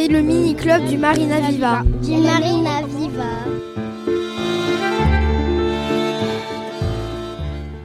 C'est 0.00 0.06
le 0.06 0.20
mini-club 0.20 0.84
du 0.84 0.96
Marina 0.96 1.40
Viva. 1.40 1.82
Du 2.04 2.18
Marina 2.18 2.82
Viva. 2.86 3.24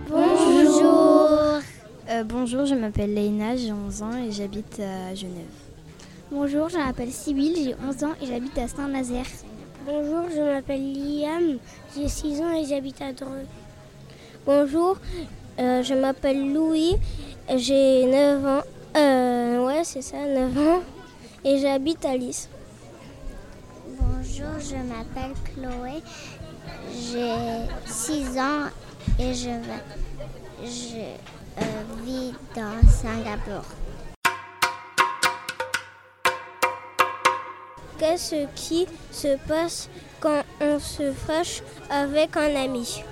Bonjour. 0.08 1.30
Euh, 2.12 2.24
bonjour, 2.24 2.68
je 2.68 2.76
m'appelle 2.76 3.16
Leïna, 3.16 3.58
j'ai 3.58 3.72
11 3.72 4.04
ans 4.04 4.12
et 4.16 4.32
j'habite 4.32 4.80
à 4.80 5.16
Genève. 5.16 5.56
Bonjour, 6.32 6.70
je 6.70 6.78
m'appelle 6.78 7.10
Sybille, 7.10 7.56
j'ai 7.64 7.76
11 7.84 8.04
ans 8.04 8.14
et 8.22 8.28
j'habite 8.28 8.60
à 8.60 8.68
Saint-Nazaire. 8.68 9.26
Bonjour, 9.84 10.30
je 10.30 10.40
m'appelle 10.40 10.94
Liam, 10.94 11.58
j'ai 11.98 12.08
6 12.08 12.42
ans 12.42 12.54
et 12.54 12.64
j'habite 12.64 13.02
à 13.02 13.12
Dreux. 13.12 13.48
Bonjour, 14.46 14.98
euh, 15.58 15.82
je 15.82 15.96
m'appelle 15.96 16.54
Louis, 16.54 16.94
j'ai 17.56 18.06
9 18.06 18.46
ans. 18.46 18.62
Euh, 18.98 19.66
ouais, 19.66 19.84
c'est 19.84 20.04
ça, 20.04 20.18
9 20.28 20.58
ans. 20.60 20.84
Et 21.46 21.60
j'habite 21.60 22.06
à 22.06 22.16
Lys. 22.16 22.48
Bonjour, 24.00 24.60
je 24.60 24.78
m'appelle 24.78 25.34
Chloé, 25.44 26.02
j'ai 26.94 27.36
6 27.86 28.40
ans 28.40 28.70
et 29.20 29.34
je, 29.34 29.50
je 30.64 31.62
euh, 31.62 31.64
vis 32.06 32.34
dans 32.56 32.90
Singapour. 32.90 33.66
Qu'est-ce 38.00 38.48
qui 38.56 38.88
se 39.12 39.36
passe 39.46 39.90
quand 40.22 40.44
on 40.62 40.80
se 40.80 41.12
fâche 41.12 41.62
avec 41.90 42.38
un 42.38 42.56
ami? 42.56 43.04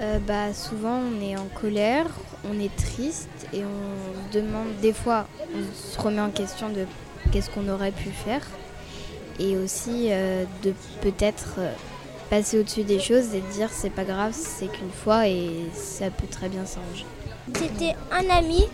Euh, 0.00 0.18
bah, 0.20 0.54
Souvent, 0.54 1.00
on 1.00 1.20
est 1.20 1.36
en 1.36 1.48
colère, 1.60 2.06
on 2.50 2.58
est 2.60 2.74
triste 2.76 3.28
et 3.52 3.62
on 3.62 4.32
se 4.32 4.38
demande, 4.38 4.68
des 4.80 4.94
fois, 4.94 5.26
on 5.54 5.76
se 5.76 6.00
remet 6.00 6.20
en 6.22 6.30
question 6.30 6.70
de 6.70 6.86
qu'est-ce 7.30 7.50
qu'on 7.50 7.68
aurait 7.68 7.92
pu 7.92 8.10
faire 8.10 8.42
et 9.38 9.56
aussi 9.56 10.08
euh, 10.10 10.44
de 10.62 10.74
peut-être 11.00 11.54
euh, 11.58 11.72
passer 12.30 12.58
au-dessus 12.58 12.84
des 12.84 13.00
choses 13.00 13.34
et 13.34 13.40
de 13.40 13.52
dire 13.52 13.70
c'est 13.70 13.90
pas 13.90 14.04
grave, 14.04 14.32
c'est 14.32 14.66
qu'une 14.66 14.90
fois 14.90 15.28
et 15.28 15.50
ça 15.74 16.10
peut 16.10 16.26
très 16.26 16.48
bien 16.48 16.66
s'arranger. 16.66 17.06
C'était 17.54 17.94
un 18.10 18.28
ami. 18.30 18.64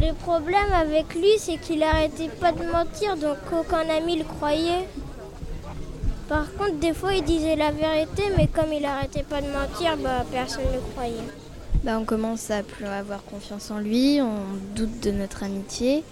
Le 0.00 0.14
problème 0.14 0.72
avec 0.72 1.14
lui, 1.14 1.32
c'est 1.38 1.58
qu'il 1.58 1.82
arrêtait 1.82 2.28
pas 2.28 2.52
de 2.52 2.64
mentir, 2.64 3.16
donc 3.16 3.36
aucun 3.52 3.86
ami 3.88 4.18
le 4.18 4.24
croyait. 4.24 4.88
Par 6.28 6.50
contre, 6.54 6.78
des 6.78 6.94
fois, 6.94 7.12
il 7.14 7.24
disait 7.24 7.56
la 7.56 7.70
vérité, 7.70 8.22
mais 8.36 8.46
comme 8.46 8.72
il 8.72 8.84
arrêtait 8.84 9.24
pas 9.24 9.42
de 9.42 9.48
mentir, 9.48 9.96
bah, 9.98 10.24
personne 10.30 10.64
ne 10.68 10.74
le 10.74 10.80
croyait. 10.94 11.16
Bah, 11.82 11.98
on 12.00 12.04
commence 12.04 12.50
à 12.50 12.62
plus 12.62 12.86
avoir 12.86 13.24
confiance 13.24 13.70
en 13.70 13.78
lui, 13.78 14.20
on 14.22 14.38
doute 14.74 15.00
de 15.00 15.10
notre 15.10 15.42
amitié 15.42 16.04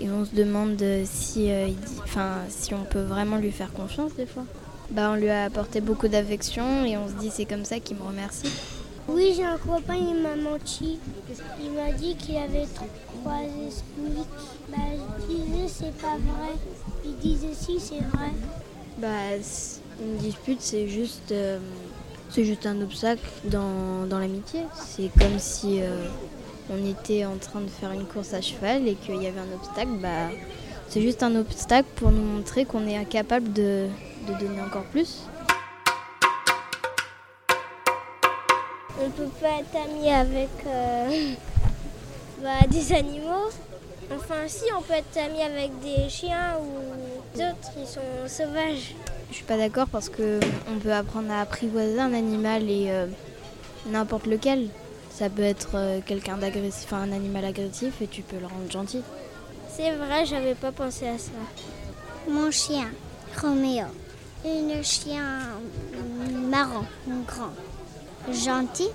et 0.00 0.10
on 0.10 0.24
se 0.24 0.34
demande 0.34 0.82
si, 1.04 1.50
euh, 1.50 1.66
dit, 1.66 1.74
enfin, 2.02 2.36
si 2.48 2.74
on 2.74 2.84
peut 2.84 3.02
vraiment 3.02 3.36
lui 3.36 3.50
faire 3.50 3.72
confiance 3.72 4.14
des 4.14 4.26
fois. 4.26 4.44
Bah, 4.90 5.10
on 5.12 5.16
lui 5.16 5.28
a 5.28 5.44
apporté 5.44 5.80
beaucoup 5.80 6.08
d'affection 6.08 6.84
et 6.84 6.96
on 6.96 7.08
se 7.08 7.14
dit 7.14 7.30
c'est 7.30 7.44
comme 7.44 7.64
ça 7.64 7.78
qu'il 7.78 7.96
me 7.96 8.02
remercie. 8.02 8.50
Oui, 9.08 9.32
j'ai 9.36 9.44
un 9.44 9.56
copain, 9.56 9.94
il 9.94 10.22
m'a 10.22 10.36
menti. 10.36 10.98
Il 11.62 11.72
m'a 11.72 11.92
dit 11.92 12.14
qu'il 12.14 12.36
avait 12.36 12.66
croisé 13.22 13.70
SMIC. 13.70 14.26
Bah, 14.70 14.76
je 15.20 15.34
disais 15.34 15.68
c'est 15.68 15.96
pas 15.98 16.16
vrai. 16.16 16.52
Il 17.04 17.16
disait 17.16 17.54
si, 17.54 17.80
c'est 17.80 18.00
vrai. 18.16 18.30
Bah, 18.98 19.36
une 20.00 20.16
dispute, 20.18 20.60
c'est 20.60 20.88
juste, 20.88 21.32
euh, 21.32 21.58
c'est 22.30 22.44
juste 22.44 22.66
un 22.66 22.80
obstacle 22.82 23.22
dans, 23.44 24.06
dans 24.08 24.18
l'amitié. 24.18 24.60
C'est 24.74 25.10
comme 25.18 25.38
si 25.38 25.80
euh, 25.80 26.06
on 26.70 26.86
était 26.86 27.24
en 27.24 27.36
train 27.36 27.60
de 27.60 27.68
faire 27.68 27.92
une 27.92 28.04
course 28.04 28.34
à 28.34 28.40
cheval 28.40 28.86
et 28.86 28.94
qu'il 28.94 29.22
y 29.22 29.26
avait 29.26 29.40
un 29.40 29.54
obstacle. 29.54 29.92
Bah, 30.00 30.30
c'est 30.88 31.02
juste 31.02 31.22
un 31.22 31.34
obstacle 31.36 31.88
pour 31.96 32.10
nous 32.10 32.22
montrer 32.22 32.64
qu'on 32.64 32.86
est 32.86 32.96
incapable 32.96 33.52
de, 33.52 33.88
de 34.26 34.32
donner 34.38 34.60
encore 34.60 34.84
plus. 34.84 35.24
On 39.00 39.10
peut 39.10 39.30
pas 39.40 39.60
être 39.60 39.88
ami 39.88 40.10
avec 40.10 40.48
euh, 40.66 41.34
bah, 42.42 42.66
des 42.68 42.92
animaux. 42.92 43.50
Enfin, 44.14 44.46
si, 44.46 44.64
on 44.76 44.82
peut 44.82 44.94
être 44.94 45.16
ami 45.18 45.42
avec 45.42 45.70
des 45.80 46.08
chiens 46.08 46.56
ou 46.60 47.38
d'autres, 47.38 47.70
ils 47.78 47.86
sont 47.86 48.00
sauvages. 48.26 48.94
Je 49.30 49.36
suis 49.36 49.44
pas 49.44 49.58
d'accord 49.58 49.86
parce 49.92 50.08
que 50.08 50.40
on 50.74 50.78
peut 50.78 50.92
apprendre 50.92 51.30
à 51.30 51.42
apprivoiser 51.42 52.00
un 52.00 52.14
animal 52.14 52.62
et 52.70 52.86
euh, 52.88 53.06
n'importe 53.86 54.26
lequel. 54.26 54.68
Ça 55.18 55.28
peut 55.28 55.42
être 55.42 55.70
euh, 55.74 55.98
quelqu'un 56.06 56.36
d'agressif, 56.36 56.84
enfin 56.84 57.02
un 57.02 57.10
animal 57.10 57.44
agressif 57.44 58.00
et 58.00 58.06
tu 58.06 58.22
peux 58.22 58.38
le 58.38 58.46
rendre 58.46 58.70
gentil. 58.70 59.02
C'est 59.68 59.90
vrai, 59.96 60.24
j'avais 60.24 60.54
pas 60.54 60.70
pensé 60.70 61.08
à 61.08 61.18
ça. 61.18 61.32
Mon 62.30 62.52
chien, 62.52 62.86
Roméo. 63.42 63.86
Un 64.46 64.82
chien 64.84 65.40
marrant, 66.48 66.84
grand, 67.26 67.50
gentil. 68.32 68.90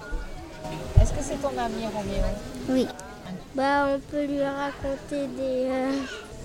Est-ce 1.01 1.11
que 1.11 1.21
c'est 1.21 1.41
ton 1.41 1.49
ami 1.49 1.83
Roméo? 1.93 2.23
Oui. 2.69 2.87
Bah, 3.53 3.87
on 3.93 3.99
peut 3.99 4.23
lui 4.23 4.41
raconter 4.41 5.27
des, 5.27 5.67
euh, 5.67 5.91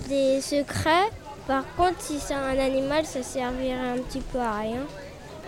des 0.08 0.40
secrets. 0.40 1.08
Par 1.46 1.62
contre, 1.76 2.00
si 2.00 2.18
c'est 2.18 2.34
un 2.34 2.58
animal, 2.58 3.06
ça 3.06 3.22
servirait 3.22 3.92
un 3.94 3.98
petit 3.98 4.22
peu 4.32 4.40
à 4.40 4.58
rien. 4.58 4.82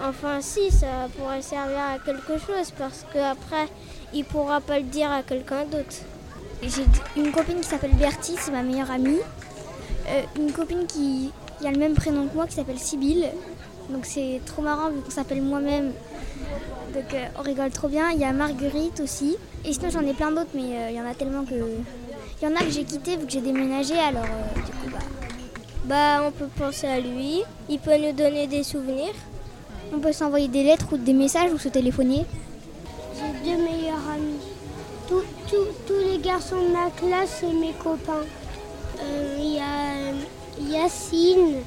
Enfin, 0.03 0.41
si, 0.41 0.71
ça 0.71 1.09
pourrait 1.19 1.43
servir 1.43 1.81
à 1.81 1.99
quelque 1.99 2.39
chose 2.39 2.71
parce 2.79 3.05
qu'après, 3.12 3.67
il 4.15 4.25
pourra 4.25 4.60
pas 4.60 4.78
le 4.78 4.84
dire 4.84 5.10
à 5.10 5.22
quelqu'un 5.22 5.65
d'autre. 5.65 5.97
J'ai 6.62 6.84
une 7.16 7.32
copine 7.32 7.60
qui 7.60 7.69
s'appelle 7.69 7.94
Bertie, 7.94 8.37
c'est 8.38 8.50
ma 8.50 8.62
meilleure 8.62 8.91
amie. 8.91 9.21
Euh, 10.09 10.22
une 10.37 10.53
copine 10.53 10.87
qui, 10.87 11.31
a 11.65 11.71
le 11.71 11.78
même 11.78 11.94
prénom 11.94 12.26
que 12.26 12.34
moi, 12.34 12.47
qui 12.47 12.54
s'appelle 12.54 12.78
Sybille. 12.78 13.28
Donc 13.88 14.04
c'est 14.04 14.41
trop 14.47 14.62
marrant 14.62 14.91
vu 14.91 15.00
qu'on 15.00 15.10
s'appelle 15.10 15.43
moi-même. 15.43 15.93
Donc 16.94 17.15
euh, 17.15 17.26
on 17.38 17.43
rigole 17.43 17.70
trop 17.70 17.88
bien. 17.88 18.10
Il 18.10 18.19
y 18.19 18.25
a 18.25 18.32
Marguerite 18.32 19.00
aussi. 19.00 19.37
Et 19.65 19.72
sinon 19.72 19.91
j'en 19.91 20.00
ai 20.00 20.12
plein 20.12 20.31
d'autres, 20.31 20.50
mais 20.54 20.76
euh, 20.76 20.91
il 20.91 20.97
y 20.97 21.00
en 21.00 21.06
a 21.06 21.15
tellement 21.15 21.44
que... 21.44 21.54
Il 21.54 22.49
y 22.49 22.53
en 22.53 22.56
a 22.56 22.60
que 22.60 22.70
j'ai 22.70 22.84
quitté 22.84 23.16
vu 23.16 23.26
que 23.26 23.32
j'ai 23.32 23.43
déménagé, 23.43 23.99
alors 23.99 24.25
du 24.56 24.72
coup 24.72 24.91
bah... 24.91 24.99
Bah 25.84 26.22
on 26.26 26.31
peut 26.31 26.49
penser 26.59 26.87
à 26.87 27.00
lui, 27.00 27.43
il 27.69 27.78
peut 27.78 27.97
nous 27.97 28.12
donner 28.12 28.47
des 28.47 28.62
souvenirs. 28.62 29.15
On 29.94 29.99
peut 29.99 30.12
s'envoyer 30.12 30.49
des 30.49 30.62
lettres 30.62 30.87
ou 30.93 30.97
des 30.97 31.12
messages 31.12 31.53
ou 31.53 31.59
se 31.59 31.69
téléphoner. 31.69 32.26
Garçons 36.20 36.56
de 36.56 36.72
ma 36.72 36.91
classe, 36.91 37.38
c'est 37.41 37.53
mes 37.53 37.72
copains. 37.72 38.25
Il 39.38 39.54
y 39.54 39.58
a 39.58 40.12
Yacine, 40.60 41.62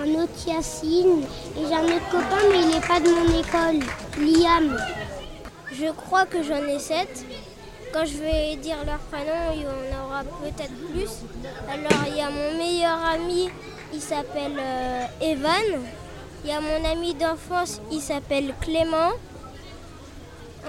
un 0.00 0.22
autre 0.22 0.46
Yacine, 0.46 1.22
et 1.56 1.66
j'ai 1.66 1.74
un 1.74 1.84
autre 1.84 2.08
copain, 2.10 2.42
mais 2.50 2.60
il 2.60 2.68
n'est 2.68 2.86
pas 2.86 3.00
de 3.00 3.10
mon 3.10 3.38
école, 3.38 3.86
Liam. 4.18 4.78
Je 5.72 5.90
crois 5.92 6.26
que 6.26 6.42
j'en 6.42 6.64
ai 6.66 6.78
sept. 6.78 7.24
Quand 7.92 8.04
je 8.04 8.18
vais 8.18 8.56
dire 8.56 8.76
leur 8.84 8.98
prénom, 8.98 9.32
il 9.54 9.62
y 9.62 9.66
en 9.66 10.04
aura 10.04 10.22
peut-être 10.22 10.74
plus. 10.92 11.10
Alors 11.70 12.04
il 12.08 12.16
y 12.16 12.20
a 12.20 12.30
mon 12.30 12.58
meilleur 12.58 12.98
ami, 13.04 13.48
il 13.94 14.00
s'appelle 14.00 14.58
euh, 14.58 15.04
Evan. 15.20 15.82
Il 16.44 16.50
y 16.50 16.52
a 16.52 16.60
mon 16.60 16.84
ami 16.90 17.14
d'enfance, 17.14 17.80
il 17.90 18.00
s'appelle 18.00 18.54
Clément. 18.60 19.12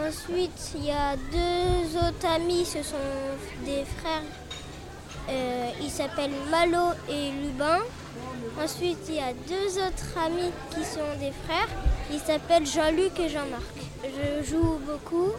Ensuite, 0.08 0.72
il 0.76 0.86
y 0.86 0.92
a 0.92 1.16
deux 1.32 1.98
autres 1.98 2.26
amis, 2.36 2.66
ce 2.66 2.82
sont 2.82 2.96
des 3.66 3.84
frères. 3.98 4.24
Euh, 5.30 5.70
ils 5.82 5.90
s'appellent 5.90 6.32
Malo 6.50 6.94
et 7.10 7.32
Lubin. 7.32 7.80
Ensuite, 8.64 9.00
il 9.10 9.16
y 9.16 9.20
a 9.20 9.34
deux 9.34 9.78
autres 9.78 10.18
amis 10.26 10.52
qui 10.72 10.86
sont 10.86 11.02
des 11.20 11.32
frères. 11.46 11.68
Ils 12.12 12.20
s'appellent 12.20 12.66
Jean-Luc 12.66 13.20
et 13.20 13.30
Jean-Marc. 13.30 13.64
Je 14.04 14.50
joue 14.50 14.80
beaucoup. 14.86 15.32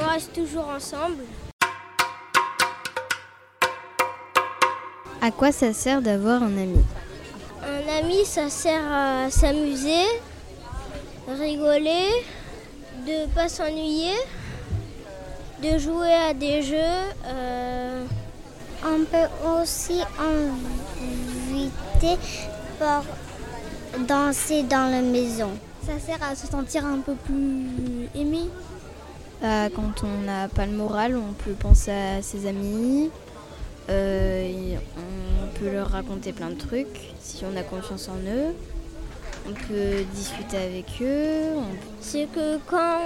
On 0.00 0.10
reste 0.10 0.32
toujours 0.32 0.68
ensemble. 0.68 1.24
À 5.20 5.30
quoi 5.30 5.52
ça 5.52 5.72
sert 5.72 6.00
d'avoir 6.00 6.42
un 6.42 6.56
ami? 6.56 6.82
Un 7.62 7.98
ami, 7.98 8.24
ça 8.24 8.48
sert 8.48 8.90
à 8.90 9.30
s'amuser, 9.30 10.06
rigoler, 11.28 12.24
de 13.06 13.26
pas 13.34 13.48
s'ennuyer, 13.48 14.14
de 15.62 15.78
jouer 15.78 16.12
à 16.12 16.34
des 16.34 16.62
jeux. 16.62 17.02
Euh... 17.26 18.04
On 18.84 19.04
peut 19.04 19.60
aussi 19.60 20.00
inviter 20.20 22.16
pour 22.78 23.04
danser 24.06 24.62
dans 24.62 24.88
la 24.90 25.02
maison. 25.02 25.50
Ça 25.84 25.98
sert 25.98 26.22
à 26.22 26.36
se 26.36 26.46
sentir 26.46 26.86
un 26.86 27.00
peu 27.00 27.14
plus 27.14 28.08
aimé. 28.14 28.48
Euh, 29.42 29.68
quand 29.74 30.04
on 30.04 30.24
n'a 30.24 30.48
pas 30.48 30.64
le 30.66 30.72
moral, 30.72 31.16
on 31.16 31.32
peut 31.32 31.54
penser 31.54 31.90
à 31.90 32.22
ses 32.22 32.46
amis. 32.46 33.10
Euh, 33.88 34.76
on 34.96 35.58
peut 35.58 35.72
leur 35.72 35.88
raconter 35.88 36.32
plein 36.32 36.50
de 36.50 36.58
trucs 36.58 37.12
si 37.20 37.44
on 37.44 37.56
a 37.56 37.62
confiance 37.62 38.08
en 38.08 38.18
eux. 38.28 38.54
On 39.46 39.52
peut 39.52 40.04
discuter 40.14 40.56
avec 40.56 40.86
eux. 41.00 41.56
On... 41.56 41.64
C'est 42.00 42.26
que 42.34 42.58
quand 42.66 42.98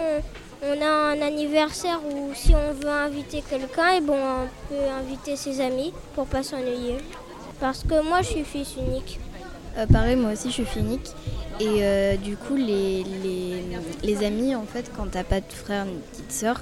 on 0.63 0.81
a 0.81 0.87
un 0.87 1.21
anniversaire 1.21 2.01
ou 2.05 2.31
si 2.35 2.55
on 2.55 2.73
veut 2.73 2.89
inviter 2.89 3.43
quelqu'un, 3.49 3.95
et 3.97 4.01
bon, 4.01 4.17
on 4.17 4.49
peut 4.69 4.89
inviter 4.91 5.37
ses 5.37 5.61
amis 5.61 5.93
pour 6.15 6.27
pas 6.27 6.43
s'ennuyer. 6.43 6.99
Parce 7.61 7.83
que 7.83 8.03
moi, 8.03 8.23
je 8.23 8.29
suis 8.29 8.45
fils 8.45 8.77
unique. 8.77 9.19
Euh, 9.79 9.87
pareil, 9.87 10.17
moi 10.17 10.33
aussi 10.33 10.49
je 10.49 10.55
suis 10.55 10.65
finique. 10.65 11.13
Et 11.61 11.83
euh, 11.83 12.17
du 12.17 12.37
coup, 12.37 12.57
les, 12.57 13.05
les, 13.23 13.63
les 14.03 14.27
amis, 14.27 14.55
en 14.55 14.65
fait, 14.65 14.91
quand 14.97 15.07
t'as 15.11 15.25
pas 15.25 15.41
de 15.41 15.53
frère 15.53 15.85
ni 15.87 15.93
de 15.93 15.99
petite 15.99 16.33
sœur, 16.33 16.61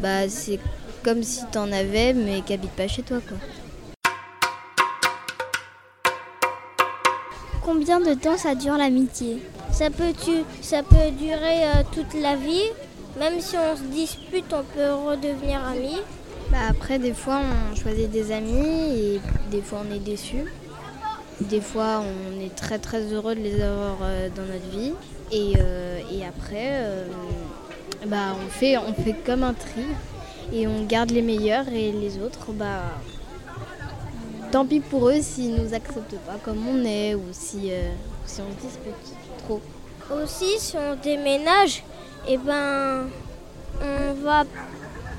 bah 0.00 0.28
c'est 0.28 0.58
comme 1.02 1.22
si 1.22 1.42
t'en 1.52 1.70
avais, 1.72 2.12
mais 2.12 2.42
qui 2.42 2.52
habitent 2.52 2.70
pas 2.70 2.88
chez 2.88 3.02
toi, 3.02 3.18
quoi. 3.26 3.36
Combien 7.72 8.00
de 8.00 8.14
temps 8.14 8.36
ça 8.36 8.56
dure 8.56 8.76
l'amitié? 8.76 9.40
Ça 9.70 9.90
peut, 9.90 10.12
durer 10.12 11.62
euh, 11.62 11.82
toute 11.92 12.20
la 12.20 12.34
vie. 12.34 12.64
Même 13.16 13.38
si 13.38 13.54
on 13.56 13.76
se 13.76 13.84
dispute, 13.84 14.52
on 14.52 14.64
peut 14.74 14.92
redevenir 14.92 15.64
amis. 15.64 16.00
Bah 16.50 16.58
après, 16.68 16.98
des 16.98 17.12
fois, 17.12 17.40
on 17.70 17.76
choisit 17.76 18.10
des 18.10 18.32
amis 18.32 18.98
et 18.98 19.20
des 19.52 19.62
fois, 19.62 19.82
on 19.88 19.94
est 19.94 20.00
déçus. 20.00 20.46
Des 21.42 21.60
fois, 21.60 22.02
on 22.02 22.40
est 22.44 22.56
très 22.56 22.80
très 22.80 23.02
heureux 23.12 23.36
de 23.36 23.40
les 23.40 23.62
avoir 23.62 23.98
euh, 24.02 24.28
dans 24.34 24.42
notre 24.42 24.68
vie. 24.76 24.92
Et, 25.30 25.52
euh, 25.60 26.00
après, 26.28 26.84
bah, 28.04 28.34
on, 28.34 28.50
fait, 28.50 28.78
on 28.78 28.92
fait 28.94 29.14
comme 29.24 29.44
un 29.44 29.54
tri 29.54 29.84
et 30.52 30.66
on 30.66 30.86
garde 30.86 31.12
les 31.12 31.22
meilleurs 31.22 31.68
et 31.68 31.92
les 31.92 32.18
autres, 32.18 32.50
bah, 32.52 32.82
tant 34.50 34.66
pis 34.66 34.80
pour 34.80 35.08
eux 35.08 35.20
s'ils 35.20 35.54
nous 35.54 35.74
acceptent 35.74 36.18
pas 36.26 36.36
comme 36.44 36.66
on 36.66 36.84
est 36.84 37.14
ou 37.14 37.22
si, 37.32 37.70
euh, 37.70 37.92
si 38.26 38.40
on 38.40 38.50
se 38.50 38.66
dispute 38.66 39.16
trop. 39.44 39.60
Aussi, 40.12 40.58
si 40.58 40.76
on 40.76 40.96
déménage, 40.96 41.84
eh 42.26 42.36
ben, 42.36 43.06
on 43.80 44.14
va 44.24 44.44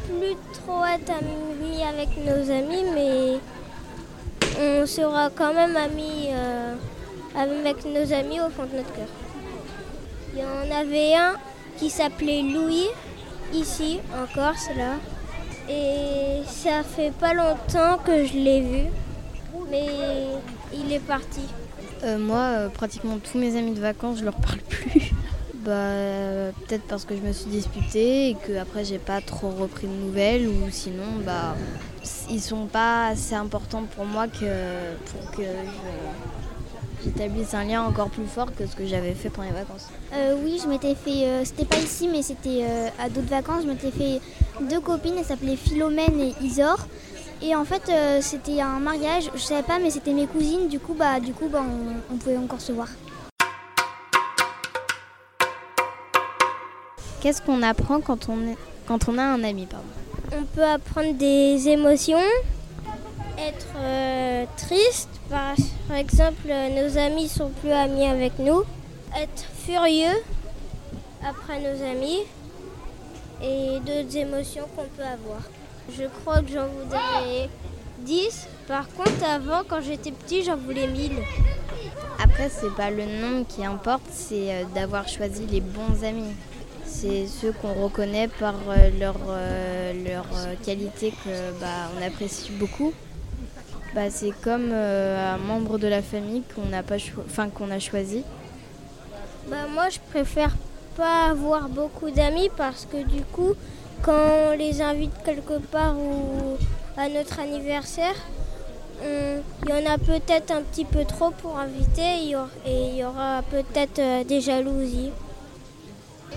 plus 0.05 0.35
trop 0.53 0.83
être 0.85 1.09
amis 1.11 1.81
avec 1.83 2.09
nos 2.17 2.51
amis, 2.51 2.83
mais 2.93 3.39
on 4.59 4.85
sera 4.85 5.29
quand 5.29 5.53
même 5.53 5.77
amis 5.77 6.29
euh, 6.29 6.75
avec 7.35 7.85
nos 7.85 8.13
amis 8.13 8.41
au 8.41 8.49
fond 8.49 8.65
de 8.65 8.77
notre 8.77 8.93
cœur. 8.93 9.07
Il 10.33 10.39
y 10.39 10.43
en 10.43 10.75
avait 10.75 11.15
un 11.15 11.35
qui 11.77 11.89
s'appelait 11.89 12.41
Louis, 12.41 12.87
ici, 13.53 13.99
en 14.13 14.33
Corse. 14.33 14.69
Et 15.69 16.41
ça 16.47 16.83
fait 16.83 17.11
pas 17.11 17.33
longtemps 17.33 17.97
que 18.05 18.25
je 18.25 18.33
l'ai 18.33 18.61
vu, 18.61 18.83
mais 19.69 19.85
il 20.73 20.91
est 20.91 20.99
parti. 20.99 21.41
Euh, 22.03 22.17
moi, 22.17 22.37
euh, 22.37 22.69
pratiquement 22.69 23.17
tous 23.19 23.37
mes 23.37 23.57
amis 23.57 23.73
de 23.73 23.79
vacances, 23.79 24.19
je 24.19 24.25
leur 24.25 24.35
parle 24.35 24.59
plus. 24.59 25.11
bah, 25.55 25.71
euh, 25.71 26.51
peut-être 26.67 26.83
parce 26.83 27.05
que 27.05 27.15
je 27.15 27.21
me 27.21 27.31
suis 27.31 27.49
disputée 27.49 28.29
et 28.29 28.35
que 28.35 28.57
après 28.57 28.83
j'ai 28.83 28.97
pas 28.97 29.21
trop 29.21 29.49
repris 29.51 29.87
de 29.87 29.93
nouvelles 29.93 30.47
ou 30.47 30.69
sinon, 30.71 31.03
bah, 31.23 31.55
ils 32.29 32.41
sont 32.41 32.65
pas 32.65 33.07
assez 33.07 33.35
importants 33.35 33.83
pour 33.95 34.05
moi 34.05 34.27
que 34.27 34.95
pour 35.05 35.31
que 35.31 35.43
j'établisse 37.03 37.53
un 37.53 37.63
lien 37.65 37.83
encore 37.83 38.09
plus 38.09 38.25
fort 38.25 38.53
que 38.55 38.65
ce 38.65 38.75
que 38.75 38.85
j'avais 38.87 39.13
fait 39.13 39.29
pendant 39.29 39.49
les 39.49 39.53
vacances. 39.53 39.89
Euh, 40.13 40.35
Oui, 40.43 40.59
je 40.63 40.67
m'étais 40.67 40.95
fait, 40.95 41.45
c'était 41.45 41.65
pas 41.65 41.77
ici, 41.77 42.07
mais 42.07 42.23
c'était 42.23 42.65
à 42.99 43.09
d'autres 43.09 43.29
vacances, 43.29 43.63
je 43.63 43.67
m'étais 43.67 43.91
fait 43.91 44.21
deux 44.69 44.79
copines, 44.79 45.13
elles 45.17 45.25
s'appelaient 45.25 45.55
Philomène 45.55 46.19
et 46.19 46.33
Isor. 46.43 46.87
Et 47.43 47.55
en 47.55 47.65
fait, 47.65 47.89
euh, 47.89 48.19
c'était 48.21 48.61
un 48.61 48.79
mariage, 48.79 49.31
je 49.33 49.39
savais 49.39 49.63
pas, 49.63 49.79
mais 49.79 49.89
c'était 49.89 50.13
mes 50.13 50.27
cousines, 50.27 50.67
du 50.67 50.79
coup, 50.79 50.93
bah, 50.93 51.19
du 51.19 51.33
coup, 51.33 51.47
bah, 51.49 51.63
on, 51.67 52.13
on 52.13 52.17
pouvait 52.17 52.37
encore 52.37 52.61
se 52.61 52.71
voir. 52.71 52.87
Qu'est-ce 57.21 57.41
qu'on 57.41 57.61
apprend 57.61 58.01
quand 58.01 58.29
on 58.29 58.47
est 58.47 58.57
quand 58.87 59.07
on 59.07 59.17
a 59.17 59.23
un 59.23 59.43
ami, 59.43 59.65
pardon? 59.67 59.85
On 60.37 60.43
peut 60.43 60.63
apprendre 60.63 61.13
des 61.13 61.69
émotions, 61.69 62.17
être 63.37 63.67
euh, 63.77 64.45
triste, 64.57 65.09
par, 65.29 65.55
par 65.87 65.97
exemple 65.97 66.47
euh, 66.49 66.83
nos 66.83 66.97
amis 66.97 67.27
sont 67.27 67.49
plus 67.61 67.71
amis 67.71 68.05
avec 68.05 68.39
nous, 68.39 68.63
être 69.15 69.45
furieux 69.65 70.17
après 71.23 71.59
nos 71.59 71.83
amis 71.83 72.19
et 73.43 73.79
d'autres 73.79 74.17
émotions 74.17 74.65
qu'on 74.75 74.85
peut 74.97 75.03
avoir. 75.03 75.41
Je 75.89 76.03
crois 76.21 76.41
que 76.41 76.49
j'en 76.51 76.67
voudrais 76.67 77.49
10, 77.99 78.47
par 78.67 78.87
contre 78.89 79.23
avant 79.29 79.61
quand 79.67 79.81
j'étais 79.81 80.11
petit 80.11 80.43
j'en 80.43 80.57
voulais 80.57 80.87
1000. 80.87 81.11
Après, 82.23 82.49
c'est 82.49 82.73
pas 82.75 82.89
le 82.91 83.05
nom 83.05 83.43
qui 83.43 83.65
importe, 83.65 84.03
c'est 84.11 84.51
euh, 84.53 84.63
d'avoir 84.75 85.07
choisi 85.07 85.45
les 85.47 85.59
bons 85.61 86.03
amis. 86.03 86.33
C'est 86.85 87.25
ceux 87.27 87.51
qu'on 87.51 87.73
reconnaît 87.73 88.27
par 88.27 88.53
euh, 88.69 88.89
leur, 88.99 89.15
euh, 89.29 89.93
leur 90.07 90.25
qualité 90.63 91.11
que 91.11 91.59
bah, 91.59 91.89
on 91.97 92.05
apprécie 92.05 92.51
beaucoup. 92.51 92.93
Bah, 93.95 94.09
c'est 94.09 94.31
comme 94.43 94.69
euh, 94.71 95.33
un 95.33 95.37
membre 95.37 95.77
de 95.79 95.87
la 95.87 96.01
famille 96.01 96.43
qu'on 96.55 96.65
n'a 96.69 96.83
pas 96.83 96.97
cho- 96.97 97.23
enfin, 97.25 97.49
qu'on 97.49 97.71
a 97.71 97.79
choisi. 97.79 98.23
Bah, 99.49 99.65
moi, 99.73 99.89
je 99.89 99.99
préfère 100.11 100.55
pas 100.95 101.29
avoir 101.31 101.69
beaucoup 101.69 102.11
d'amis 102.11 102.49
parce 102.55 102.85
que 102.85 103.03
du 103.03 103.23
coup, 103.23 103.53
quand 104.01 104.51
on 104.51 104.57
les 104.57 104.81
invite 104.81 105.11
quelque 105.23 105.59
part 105.59 105.95
ou 105.97 106.57
à 106.97 107.07
notre 107.09 107.39
anniversaire, 107.39 108.15
il 109.03 109.69
y 109.69 109.73
en 109.73 109.91
a 109.91 109.97
peut-être 109.97 110.51
un 110.51 110.61
petit 110.61 110.85
peu 110.85 111.05
trop 111.05 111.31
pour 111.31 111.57
inviter 111.57 112.01
et 112.65 112.89
il 112.89 112.95
y 112.97 113.03
aura, 113.03 113.41
peut-être 113.49 113.99
euh, 113.99 114.23
des 114.23 114.41
jalousies. 114.41 115.11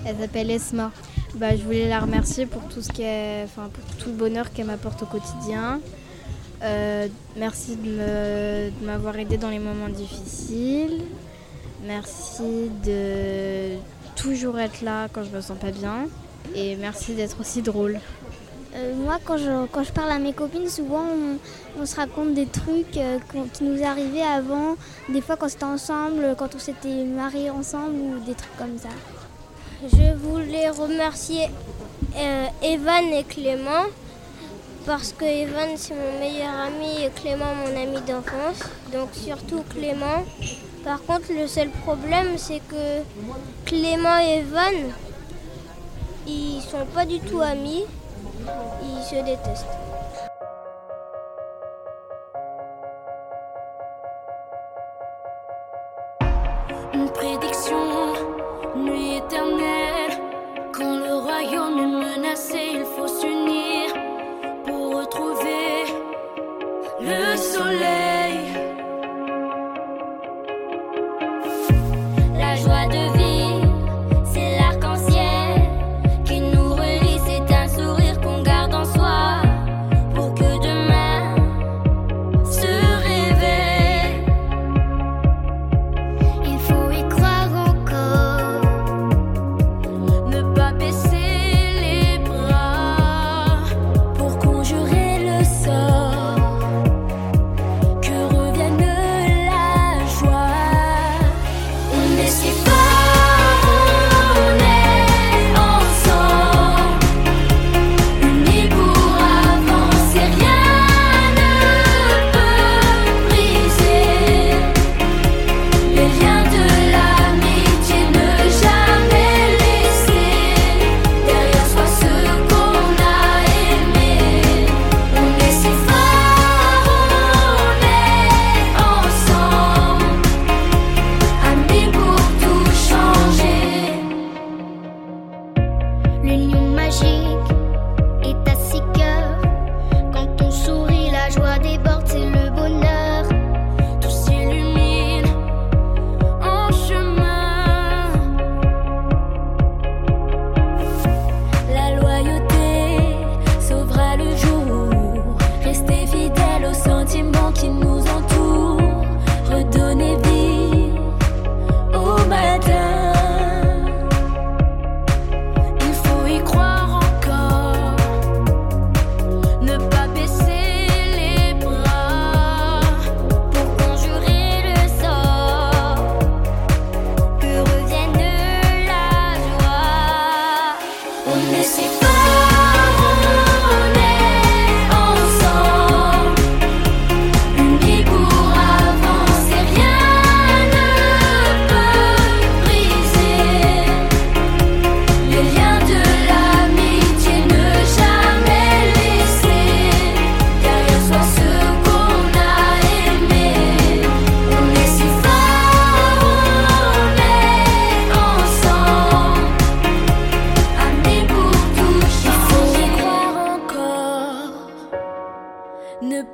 Elle 0.07 0.17
s'appelle 0.19 0.51
Esma. 0.51 0.91
Bah, 1.35 1.57
je 1.57 1.63
voulais 1.63 1.89
la 1.89 2.01
remercier 2.01 2.47
pour 2.47 2.63
tout, 2.63 2.81
ce 2.81 3.45
enfin, 3.45 3.69
pour 3.73 3.97
tout 3.99 4.09
le 4.11 4.15
bonheur 4.15 4.53
qu'elle 4.53 4.67
m'apporte 4.67 5.03
au 5.03 5.07
quotidien. 5.07 5.81
Euh, 6.63 7.09
merci 7.37 7.77
de 7.77 7.89
me- 7.91 8.71
de 8.81 8.87
m'avoir 8.87 9.17
aidé 9.19 9.37
dans 9.37 9.51
les 9.51 9.59
moments 9.59 9.89
difficiles. 9.89 11.03
Merci 11.85 12.71
de 12.85 13.77
toujours 14.17 14.59
être 14.59 14.81
là 14.81 15.09
quand 15.13 15.23
je 15.25 15.31
me 15.37 15.41
sens 15.43 15.59
pas 15.59 15.71
bien. 15.73 16.07
Et 16.55 16.77
merci 16.77 17.15
d'être 17.15 17.41
aussi 17.41 17.63
drôle. 17.63 17.99
Euh, 18.77 18.93
moi, 18.97 19.19
quand 19.25 19.37
je, 19.37 19.67
quand 19.71 19.85
je 19.85 19.93
parle 19.93 20.11
à 20.11 20.19
mes 20.19 20.33
copines, 20.33 20.69
souvent 20.69 21.05
on, 21.05 21.81
on 21.81 21.87
se 21.87 21.95
raconte 21.95 22.35
des 22.35 22.47
trucs 22.47 22.97
euh, 22.97 23.19
qui 23.53 23.63
nous 23.63 23.85
arrivaient 23.85 24.23
avant, 24.23 24.77
des 25.09 25.21
fois 25.21 25.37
quand 25.37 25.49
c'était 25.49 25.65
ensemble, 25.65 26.35
quand 26.37 26.55
on 26.57 26.59
s'était 26.59 27.05
mariés 27.05 27.51
ensemble 27.51 27.95
ou 27.95 28.19
des 28.25 28.35
trucs 28.35 28.57
comme 28.57 28.77
ça. 28.79 28.89
Je 29.83 30.15
voulais 30.17 30.71
remercier 30.71 31.51
euh, 32.17 32.47
Evan 32.63 33.05
et 33.13 33.23
Clément 33.25 33.85
parce 34.87 35.13
que 35.13 35.25
Evan 35.25 35.69
c'est 35.77 35.95
mon 35.95 36.19
meilleur 36.19 36.55
ami 36.67 37.05
et 37.05 37.11
Clément 37.11 37.55
mon 37.55 37.81
ami 37.81 38.01
d'enfance. 38.09 38.61
Donc 38.93 39.11
surtout 39.13 39.63
Clément. 39.71 40.25
Par 40.85 41.01
contre 41.03 41.33
le 41.33 41.47
seul 41.47 41.69
problème 41.71 42.39
c'est 42.39 42.61
que 42.69 43.03
Clément 43.67 44.19
et 44.19 44.39
Evan 44.39 44.93
ils 46.27 46.61
sont 46.63 46.87
pas 46.95 47.05
du 47.05 47.21
tout 47.21 47.41
amis. 47.41 47.85
Ils 48.83 49.03
se 49.05 49.17
détestent. 49.25 49.67
Une 56.93 57.11
prédiction, 57.11 58.15
nuit 58.77 59.17
éternelle. 59.17 60.19
Quand 60.73 60.97
le 60.97 61.15
royaume 61.15 61.79
est 61.79 62.17
menacé, 62.17 62.59
il 62.75 62.85
faut 62.85 63.09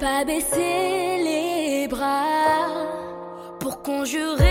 pas 0.00 0.24
baisser 0.24 1.18
les 1.22 1.86
bras 1.86 2.68
pour 3.60 3.82
conjurer 3.82 4.49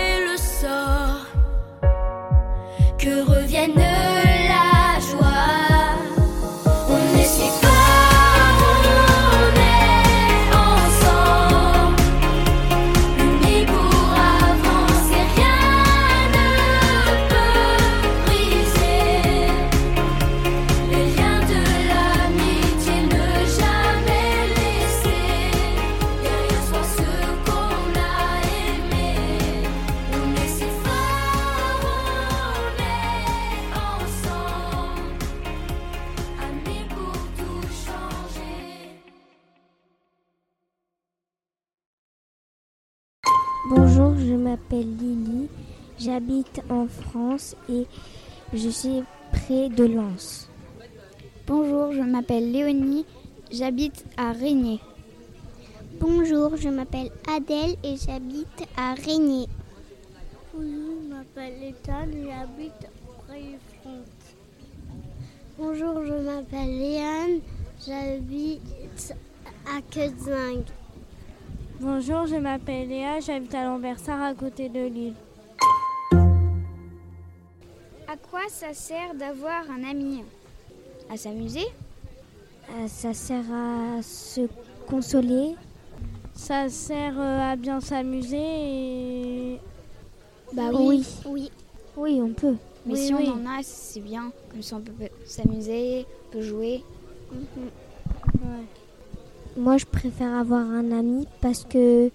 j'habite 46.00 46.62
en 46.70 46.86
France 46.86 47.54
et 47.68 47.86
je 48.54 48.68
suis 48.68 49.02
près 49.32 49.68
de 49.68 49.84
Lens. 49.84 50.48
Bonjour, 51.46 51.92
je 51.92 52.00
m'appelle 52.00 52.50
Léonie, 52.50 53.04
j'habite 53.52 54.04
à 54.16 54.32
Régnier. 54.32 54.80
Bonjour, 56.00 56.56
je 56.56 56.68
m'appelle 56.70 57.10
Adèle 57.30 57.76
et 57.84 57.96
j'habite 57.96 58.66
à 58.76 58.94
Régnier. 58.94 59.46
Bonjour, 60.54 61.02
je 61.02 61.14
m'appelle 61.14 61.62
Ethan 61.62 62.08
et 62.12 62.24
j'habite 62.24 62.90
près 63.26 63.42
du 63.42 63.58
front. 63.80 64.02
Bonjour, 65.58 66.04
je 66.06 66.14
m'appelle 66.14 66.78
Léane, 66.78 67.40
j'habite 67.86 69.14
à 69.66 69.82
Quetzing. 69.90 70.64
Bonjour, 71.80 72.26
je 72.26 72.36
m'appelle 72.36 72.88
Léa, 72.88 73.20
j'habite 73.20 73.54
à 73.54 73.64
Lambersart 73.64 74.22
à 74.22 74.34
côté 74.34 74.68
de 74.68 74.86
Lille. 74.86 75.14
Quoi 78.30 78.40
ça 78.48 78.72
sert 78.72 79.14
d'avoir 79.14 79.64
un 79.70 79.88
ami? 79.88 80.22
À 81.10 81.16
s'amuser? 81.16 81.66
Euh, 82.70 82.86
ça 82.86 83.12
sert 83.12 83.44
à 83.52 84.02
se 84.02 84.42
consoler? 84.88 85.54
Ça 86.34 86.68
sert 86.68 87.14
euh, 87.18 87.52
à 87.52 87.56
bien 87.56 87.80
s'amuser 87.80 88.36
et 88.38 89.60
Bah 90.52 90.70
oui. 90.72 91.04
Oui. 91.26 91.50
Oui, 91.96 92.20
on 92.22 92.32
peut. 92.32 92.54
Mais 92.86 92.94
Oui, 92.94 93.06
si 93.06 93.14
oui. 93.14 93.28
on 93.28 93.42
en 93.42 93.46
a, 93.58 93.62
c'est 93.62 94.00
bien. 94.00 94.32
Comme 94.50 94.62
ça, 94.62 94.76
on 94.76 94.80
peut 94.80 94.92
s'amuser, 95.26 96.06
on 96.28 96.32
peut 96.32 96.42
jouer. 96.42 96.84
Moi, 99.56 99.76
je 99.76 99.84
préfère 99.84 100.32
avoir 100.34 100.60
un 100.62 100.92
ami 100.92 101.26
parce 101.40 101.64
que 101.64 102.10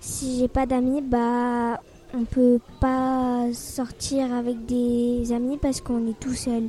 si 0.00 0.38
j'ai 0.38 0.48
pas 0.48 0.64
d'amis, 0.66 1.02
bah, 1.02 1.80
on 2.14 2.24
peut 2.24 2.58
pas 2.80 3.46
sortir 3.52 4.32
avec 4.34 4.66
des 4.66 5.32
amis 5.32 5.58
parce 5.58 5.80
qu'on 5.80 6.06
est 6.08 6.18
tout 6.18 6.34
seul. 6.34 6.64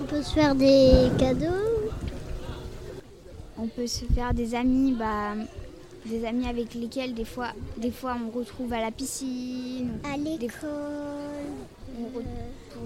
On 0.00 0.04
peut 0.04 0.22
se 0.22 0.32
faire 0.32 0.54
des 0.54 1.08
cadeaux. 1.18 1.46
On 3.58 3.66
peut 3.66 3.86
se 3.86 4.04
faire 4.06 4.32
des 4.34 4.54
amis, 4.54 4.92
bah, 4.92 5.34
des 6.06 6.24
amis 6.24 6.48
avec 6.48 6.74
lesquels 6.74 7.14
des 7.14 7.24
fois, 7.24 7.48
des 7.76 7.90
fois 7.90 8.16
on 8.24 8.36
retrouve 8.36 8.72
à 8.72 8.80
la 8.80 8.90
piscine. 8.90 9.98
À 10.04 10.16
l'école. 10.16 10.68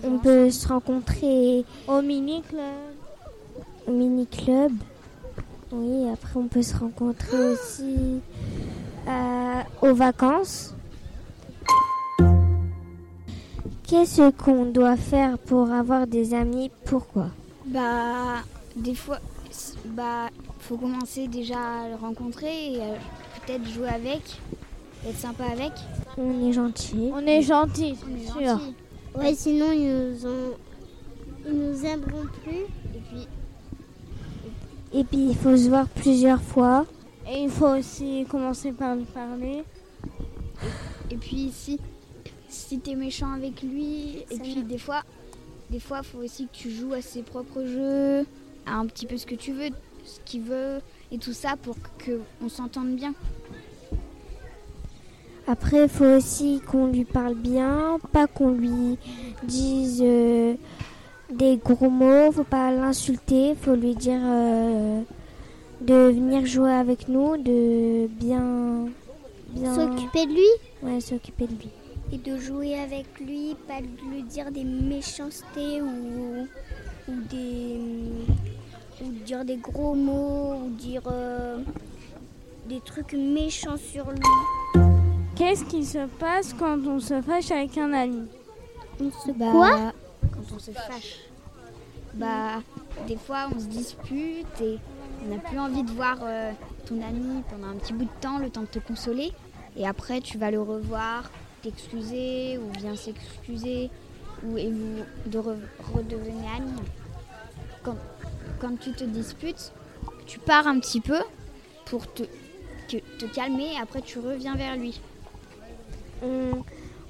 On 0.02 0.18
peut 0.18 0.50
se 0.50 0.68
rencontrer 0.68 1.64
au 1.86 2.00
mini-club. 2.00 2.60
au 3.86 3.92
mini-club. 3.92 4.72
Oui, 5.70 6.10
après 6.10 6.36
on 6.36 6.48
peut 6.48 6.62
se 6.62 6.76
rencontrer 6.76 7.52
aussi 7.52 8.20
euh, 9.08 9.60
aux 9.82 9.94
vacances. 9.94 10.74
Qu'est-ce 13.92 14.30
qu'on 14.30 14.64
doit 14.64 14.96
faire 14.96 15.36
pour 15.36 15.70
avoir 15.70 16.06
des 16.06 16.32
amis? 16.32 16.70
Pourquoi? 16.86 17.26
Bah, 17.66 18.40
des 18.74 18.94
fois, 18.94 19.18
bah, 19.84 20.30
faut 20.60 20.78
commencer 20.78 21.28
déjà 21.28 21.58
à 21.58 21.88
le 21.90 21.96
rencontrer 21.96 22.72
et 22.72 22.80
euh, 22.80 22.94
peut-être 23.44 23.68
jouer 23.68 23.90
avec, 23.90 24.22
être 25.06 25.18
sympa 25.18 25.44
avec. 25.44 25.72
On 26.16 26.48
est 26.48 26.54
gentil. 26.54 27.10
On 27.12 27.26
est 27.26 27.42
gentil, 27.42 27.94
On 28.10 28.16
est 28.16 28.26
sûr. 28.46 28.58
gentil. 28.58 28.74
Ouais, 29.14 29.34
sinon 29.34 29.66
ils 29.72 29.86
nous 29.86 30.26
ont, 30.26 30.54
ils 31.46 31.52
nous 31.52 31.84
aimeront 31.84 32.26
plus. 32.42 32.64
Et 32.94 33.00
puis, 33.10 33.28
Et 34.94 35.04
puis 35.04 35.26
il 35.32 35.36
faut 35.36 35.54
se 35.54 35.68
voir 35.68 35.86
plusieurs 35.88 36.40
fois. 36.40 36.86
Et 37.30 37.42
il 37.42 37.50
faut 37.50 37.68
aussi 37.68 38.24
commencer 38.30 38.72
par 38.72 38.96
lui 38.96 39.04
parler. 39.04 39.64
et 41.10 41.16
puis 41.18 41.52
si, 41.54 41.78
si 42.52 42.78
t'es 42.78 42.94
méchant 42.94 43.32
avec 43.32 43.62
lui, 43.62 44.24
et 44.30 44.38
puis 44.38 44.62
des 44.62 44.78
fois, 44.78 45.02
des 45.70 45.80
fois, 45.80 46.02
faut 46.02 46.18
aussi 46.18 46.46
que 46.46 46.52
tu 46.52 46.70
joues 46.70 46.92
à 46.92 47.00
ses 47.00 47.22
propres 47.22 47.64
jeux, 47.64 48.26
à 48.66 48.74
un 48.74 48.86
petit 48.86 49.06
peu 49.06 49.16
ce 49.16 49.26
que 49.26 49.34
tu 49.34 49.52
veux, 49.52 49.70
ce 50.04 50.20
qu'il 50.24 50.42
veut 50.42 50.80
et 51.10 51.18
tout 51.18 51.32
ça 51.32 51.56
pour 51.56 51.76
que 51.98 52.20
on 52.44 52.48
s'entende 52.48 52.94
bien. 52.94 53.14
Après, 55.46 55.84
il 55.84 55.88
faut 55.88 56.04
aussi 56.04 56.60
qu'on 56.60 56.86
lui 56.86 57.04
parle 57.04 57.34
bien, 57.34 57.98
pas 58.12 58.26
qu'on 58.26 58.50
lui 58.50 58.96
dise 59.42 60.00
euh, 60.04 60.54
des 61.32 61.56
gros 61.56 61.90
mots, 61.90 62.30
faut 62.32 62.44
pas 62.44 62.70
l'insulter, 62.70 63.54
faut 63.60 63.74
lui 63.74 63.96
dire 63.96 64.20
euh, 64.22 65.00
de 65.80 65.94
venir 65.94 66.46
jouer 66.46 66.72
avec 66.72 67.08
nous, 67.08 67.36
de 67.38 68.06
bien, 68.06 68.86
bien 69.48 69.74
S'occuper 69.74 70.26
de 70.26 70.32
lui? 70.32 70.48
Ouais, 70.82 71.00
s'occuper 71.00 71.46
de 71.46 71.54
lui. 71.54 71.70
Et 72.12 72.18
de 72.18 72.36
jouer 72.38 72.78
avec 72.78 73.06
lui, 73.18 73.56
pas 73.66 73.80
de 73.80 74.10
lui 74.10 74.22
dire 74.22 74.52
des 74.52 74.64
méchancetés 74.64 75.80
ou, 75.80 76.46
ou 77.08 77.12
des 77.30 77.80
ou 79.00 79.10
dire 79.24 79.44
des 79.44 79.56
gros 79.56 79.94
mots 79.94 80.54
ou 80.64 80.70
dire 80.70 81.02
euh, 81.06 81.58
des 82.68 82.80
trucs 82.80 83.14
méchants 83.14 83.76
sur 83.76 84.10
lui. 84.10 84.20
Qu'est-ce 85.34 85.64
qui 85.64 85.84
se 85.84 86.06
passe 86.18 86.52
quand 86.52 86.78
on 86.86 87.00
se 87.00 87.20
fâche 87.22 87.50
avec 87.50 87.76
un 87.78 87.92
ami? 87.92 88.28
On 89.00 89.10
se 89.10 89.32
quoi? 89.32 89.92
Quand 90.20 90.54
on 90.54 90.58
se 90.58 90.70
fâche. 90.70 91.20
Bah, 92.14 92.60
des 93.08 93.16
fois, 93.16 93.48
on 93.54 93.58
se 93.58 93.64
dispute 93.64 94.60
et 94.60 94.78
on 95.24 95.34
n'a 95.34 95.40
plus 95.40 95.58
envie 95.58 95.82
de 95.82 95.90
voir 95.90 96.18
euh, 96.22 96.52
ton 96.86 97.00
ami 97.00 97.42
pendant 97.50 97.68
un 97.68 97.76
petit 97.76 97.94
bout 97.94 98.04
de 98.04 98.20
temps, 98.20 98.38
le 98.38 98.50
temps 98.50 98.60
de 98.60 98.66
te 98.66 98.78
consoler. 98.78 99.32
Et 99.76 99.88
après, 99.88 100.20
tu 100.20 100.36
vas 100.36 100.50
le 100.50 100.60
revoir, 100.60 101.30
t'excuser 101.62 102.58
ou 102.58 102.66
bien 102.78 102.96
s'excuser 102.96 103.90
ou 104.44 104.58
et 104.58 104.70
vous 104.70 105.04
de 105.30 105.38
re- 105.38 105.56
redevenir 105.94 106.50
amis. 106.56 106.82
Quand, 107.82 107.96
quand 108.60 108.78
tu 108.78 108.92
te 108.92 109.04
disputes, 109.04 109.72
tu 110.26 110.38
pars 110.38 110.66
un 110.66 110.78
petit 110.80 111.00
peu 111.00 111.18
pour 111.86 112.12
te, 112.12 112.24
te 112.88 113.26
calmer 113.26 113.74
et 113.74 113.80
après 113.80 114.02
tu 114.02 114.18
reviens 114.18 114.54
vers 114.56 114.76
lui. 114.76 115.00
On, 116.22 116.62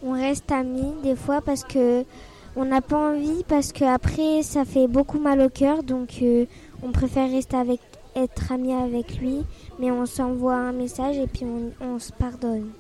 on 0.03 0.13
reste 0.13 0.51
amis 0.53 0.95
des 1.03 1.17
fois 1.17 1.41
parce 1.41 1.65
que 1.65 2.05
on 2.55 2.67
n'a 2.67 2.83
pas 2.83 3.13
envie, 3.13 3.45
parce 3.49 3.73
que 3.73 3.85
après 3.85 4.43
ça 4.43 4.65
fait 4.67 4.87
beaucoup 4.87 5.19
mal 5.19 5.41
au 5.41 5.49
cœur, 5.49 5.83
donc 5.83 6.19
euh, 6.21 6.45
on 6.83 6.93
préfère 6.93 7.31
rester 7.31 7.57
avec, 7.57 7.81
être 8.15 8.53
amis 8.53 8.75
avec 8.75 9.17
lui, 9.19 9.39
mais 9.79 9.91
on 9.91 10.05
s'envoie 10.05 10.57
un 10.57 10.73
message 10.73 11.17
et 11.17 11.27
puis 11.27 11.47
on 11.81 11.99
se 11.99 12.13
pardonne. 12.13 12.71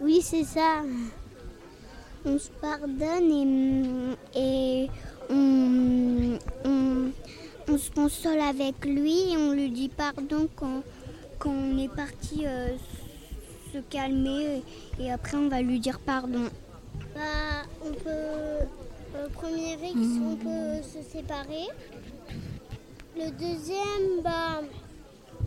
Oui, 0.00 0.20
c'est 0.22 0.44
ça. 0.44 0.82
On 2.24 2.38
se 2.38 2.50
pardonne 2.50 4.16
et, 4.34 4.38
et 4.38 4.90
on, 5.30 6.38
on, 6.64 7.78
se 7.78 7.90
console 7.90 8.40
avec 8.40 8.84
lui 8.84 9.32
et 9.32 9.36
on 9.36 9.52
lui 9.52 9.70
dit 9.70 9.88
pardon 9.88 10.48
quand, 10.56 10.82
on 11.44 11.78
est 11.78 11.94
parti 11.94 12.46
euh, 12.46 12.76
se 13.72 13.78
calmer 13.90 14.62
et 14.98 15.12
après 15.12 15.36
on 15.36 15.48
va 15.48 15.62
lui 15.62 15.78
dire 15.78 15.98
pardon. 16.00 16.48
Bah, 17.14 17.64
on 17.84 17.92
peut. 17.92 18.66
Le 19.14 19.28
premier 19.30 19.74
X, 19.82 19.96
on 20.22 20.36
peut 20.36 20.82
se 20.82 21.02
séparer. 21.10 21.68
Le 23.16 23.30
deuxième, 23.30 24.22
bah, 24.22 24.60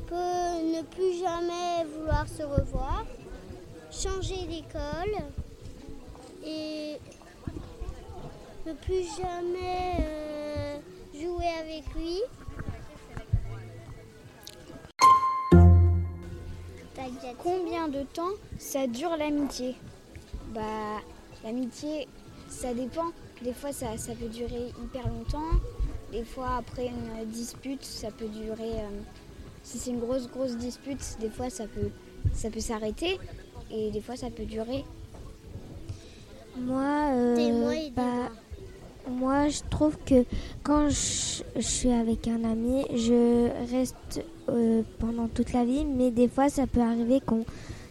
peut 0.08 0.16
ne 0.16 0.82
plus 0.82 1.20
jamais 1.20 1.86
vouloir 1.94 2.28
se 2.28 2.42
revoir. 2.42 3.06
Changer 3.92 4.46
d'école. 4.48 5.24
Et 6.46 6.98
ne 8.66 8.74
plus 8.74 9.06
jamais 9.18 9.98
euh, 10.00 10.78
jouer 11.14 11.48
avec 11.60 11.84
lui. 11.96 12.22
Combien 17.42 17.88
de 17.88 18.04
temps 18.04 18.32
ça 18.58 18.86
dure 18.88 19.16
l'amitié? 19.18 19.76
Bah, 20.54 21.00
l'amitié, 21.44 22.08
ça 22.50 22.74
dépend. 22.74 23.12
Des 23.42 23.54
fois, 23.54 23.72
ça, 23.72 23.88
peut 24.20 24.28
durer 24.28 24.74
hyper 24.84 25.08
longtemps. 25.08 25.58
Des 26.12 26.24
fois, 26.24 26.58
après 26.58 26.88
une 26.88 27.30
dispute, 27.30 27.84
ça 27.84 28.12
peut 28.12 28.28
durer. 28.28 28.82
Euh, 28.82 29.02
si 29.64 29.78
c'est 29.78 29.92
une 29.92 30.00
grosse, 30.00 30.30
grosse 30.30 30.58
dispute, 30.58 31.00
des 31.20 31.30
fois, 31.30 31.50
ça 31.50 31.66
peut, 31.68 31.92
ça 32.34 32.50
peut 32.50 32.60
s'arrêter. 32.60 33.20
Et 33.72 33.92
des 33.92 34.02
fois, 34.02 34.16
ça 34.16 34.30
peut 34.30 34.46
durer. 34.46 34.84
Moi, 36.58 37.12
euh, 37.14 37.90
bah, 37.96 38.32
moi, 39.10 39.48
je 39.48 39.62
trouve 39.70 39.98
que 40.06 40.26
quand 40.64 40.90
je, 40.90 41.44
suis 41.62 41.92
avec 41.92 42.28
un 42.28 42.44
ami, 42.44 42.86
je 42.94 43.50
reste 43.72 44.24
euh, 44.50 44.82
pendant 45.00 45.28
toute 45.28 45.54
la 45.54 45.64
vie, 45.64 45.86
mais 45.86 46.12
des 46.12 46.28
fois, 46.28 46.50
ça 46.50 46.68
peut 46.68 46.82
arriver 46.82 47.22
qu'on 47.22 47.46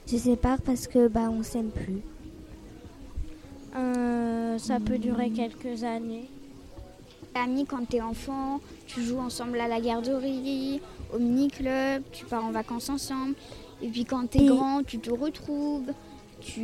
se 0.06 0.18
sépare 0.18 0.60
parce 0.60 0.86
que 0.86 1.08
bah, 1.08 1.28
on 1.30 1.42
s'aime 1.42 1.70
plus. 1.70 2.02
Euh, 3.76 4.58
ça 4.58 4.80
peut 4.80 4.98
durer 4.98 5.30
quelques 5.30 5.84
années. 5.84 6.28
Ami, 7.34 7.66
quand 7.66 7.88
tu 7.88 7.96
es 7.96 8.00
enfant, 8.00 8.60
tu 8.86 9.02
joues 9.02 9.18
ensemble 9.18 9.60
à 9.60 9.68
la 9.68 9.80
garderie, 9.80 10.80
au 11.14 11.18
mini-club, 11.18 12.02
tu 12.10 12.24
pars 12.24 12.44
en 12.44 12.50
vacances 12.50 12.88
ensemble. 12.88 13.34
Et 13.82 13.88
puis 13.88 14.04
quand 14.04 14.30
tu 14.30 14.38
es 14.38 14.46
grand, 14.46 14.82
tu 14.82 14.98
te 14.98 15.10
retrouves, 15.10 15.92
tu, 16.40 16.62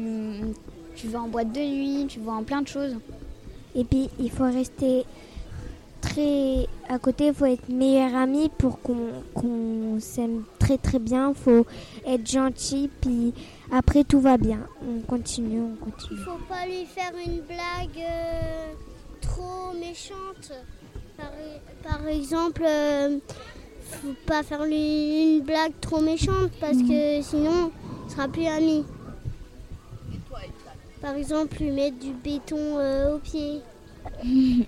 tu 0.96 1.08
vas 1.08 1.20
en 1.20 1.28
boîte 1.28 1.52
de 1.52 1.60
nuit, 1.60 2.06
tu 2.08 2.20
vas 2.20 2.32
en 2.32 2.42
plein 2.42 2.62
de 2.62 2.68
choses. 2.68 2.96
Et 3.74 3.84
puis, 3.84 4.08
il 4.20 4.30
faut 4.30 4.44
rester 4.44 5.04
très 6.00 6.66
à 6.88 6.98
côté, 6.98 7.28
il 7.28 7.34
faut 7.34 7.46
être 7.46 7.68
meilleur 7.68 8.14
ami 8.14 8.50
pour 8.58 8.78
qu'on 8.80 9.98
s'aime 10.00 10.44
très 10.58 10.78
très 10.78 10.98
bien. 10.98 11.30
Il 11.30 11.34
faut 11.34 11.66
être 12.06 12.30
gentil, 12.30 12.90
puis 13.00 13.32
après 13.72 14.04
tout 14.04 14.20
va 14.20 14.36
bien. 14.36 14.60
On 14.86 15.00
continue, 15.00 15.60
on 15.60 15.84
continue. 15.84 16.20
Il 16.20 16.24
faut 16.24 16.44
pas 16.48 16.66
lui 16.66 16.84
faire 16.84 17.12
une 17.24 17.40
blague 17.40 18.04
euh, 18.06 18.72
trop 19.20 19.72
méchante. 19.78 20.52
Par, 21.82 22.06
exemple, 22.08 22.62
il 22.62 22.66
euh, 22.66 23.18
faut 23.94 24.14
pas 24.26 24.42
faire 24.42 24.64
lui 24.64 25.36
une 25.36 25.42
blague 25.42 25.72
trop 25.80 26.00
méchante 26.00 26.50
parce 26.60 26.78
que 26.78 27.22
sinon, 27.22 27.70
il 28.06 28.10
sera 28.10 28.28
plus 28.28 28.46
ami. 28.46 28.84
Par 31.00 31.14
exemple, 31.16 31.58
lui 31.60 31.70
mettre 31.70 31.98
du 31.98 32.12
béton 32.12 32.78
euh, 32.78 33.16
au 33.16 33.18
pied. 33.18 33.60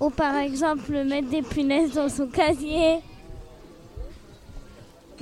Ou 0.00 0.10
par 0.10 0.36
exemple, 0.36 0.92
mettre 1.04 1.30
des 1.30 1.40
punaises 1.40 1.94
dans 1.94 2.10
son 2.10 2.26
casier. 2.26 2.98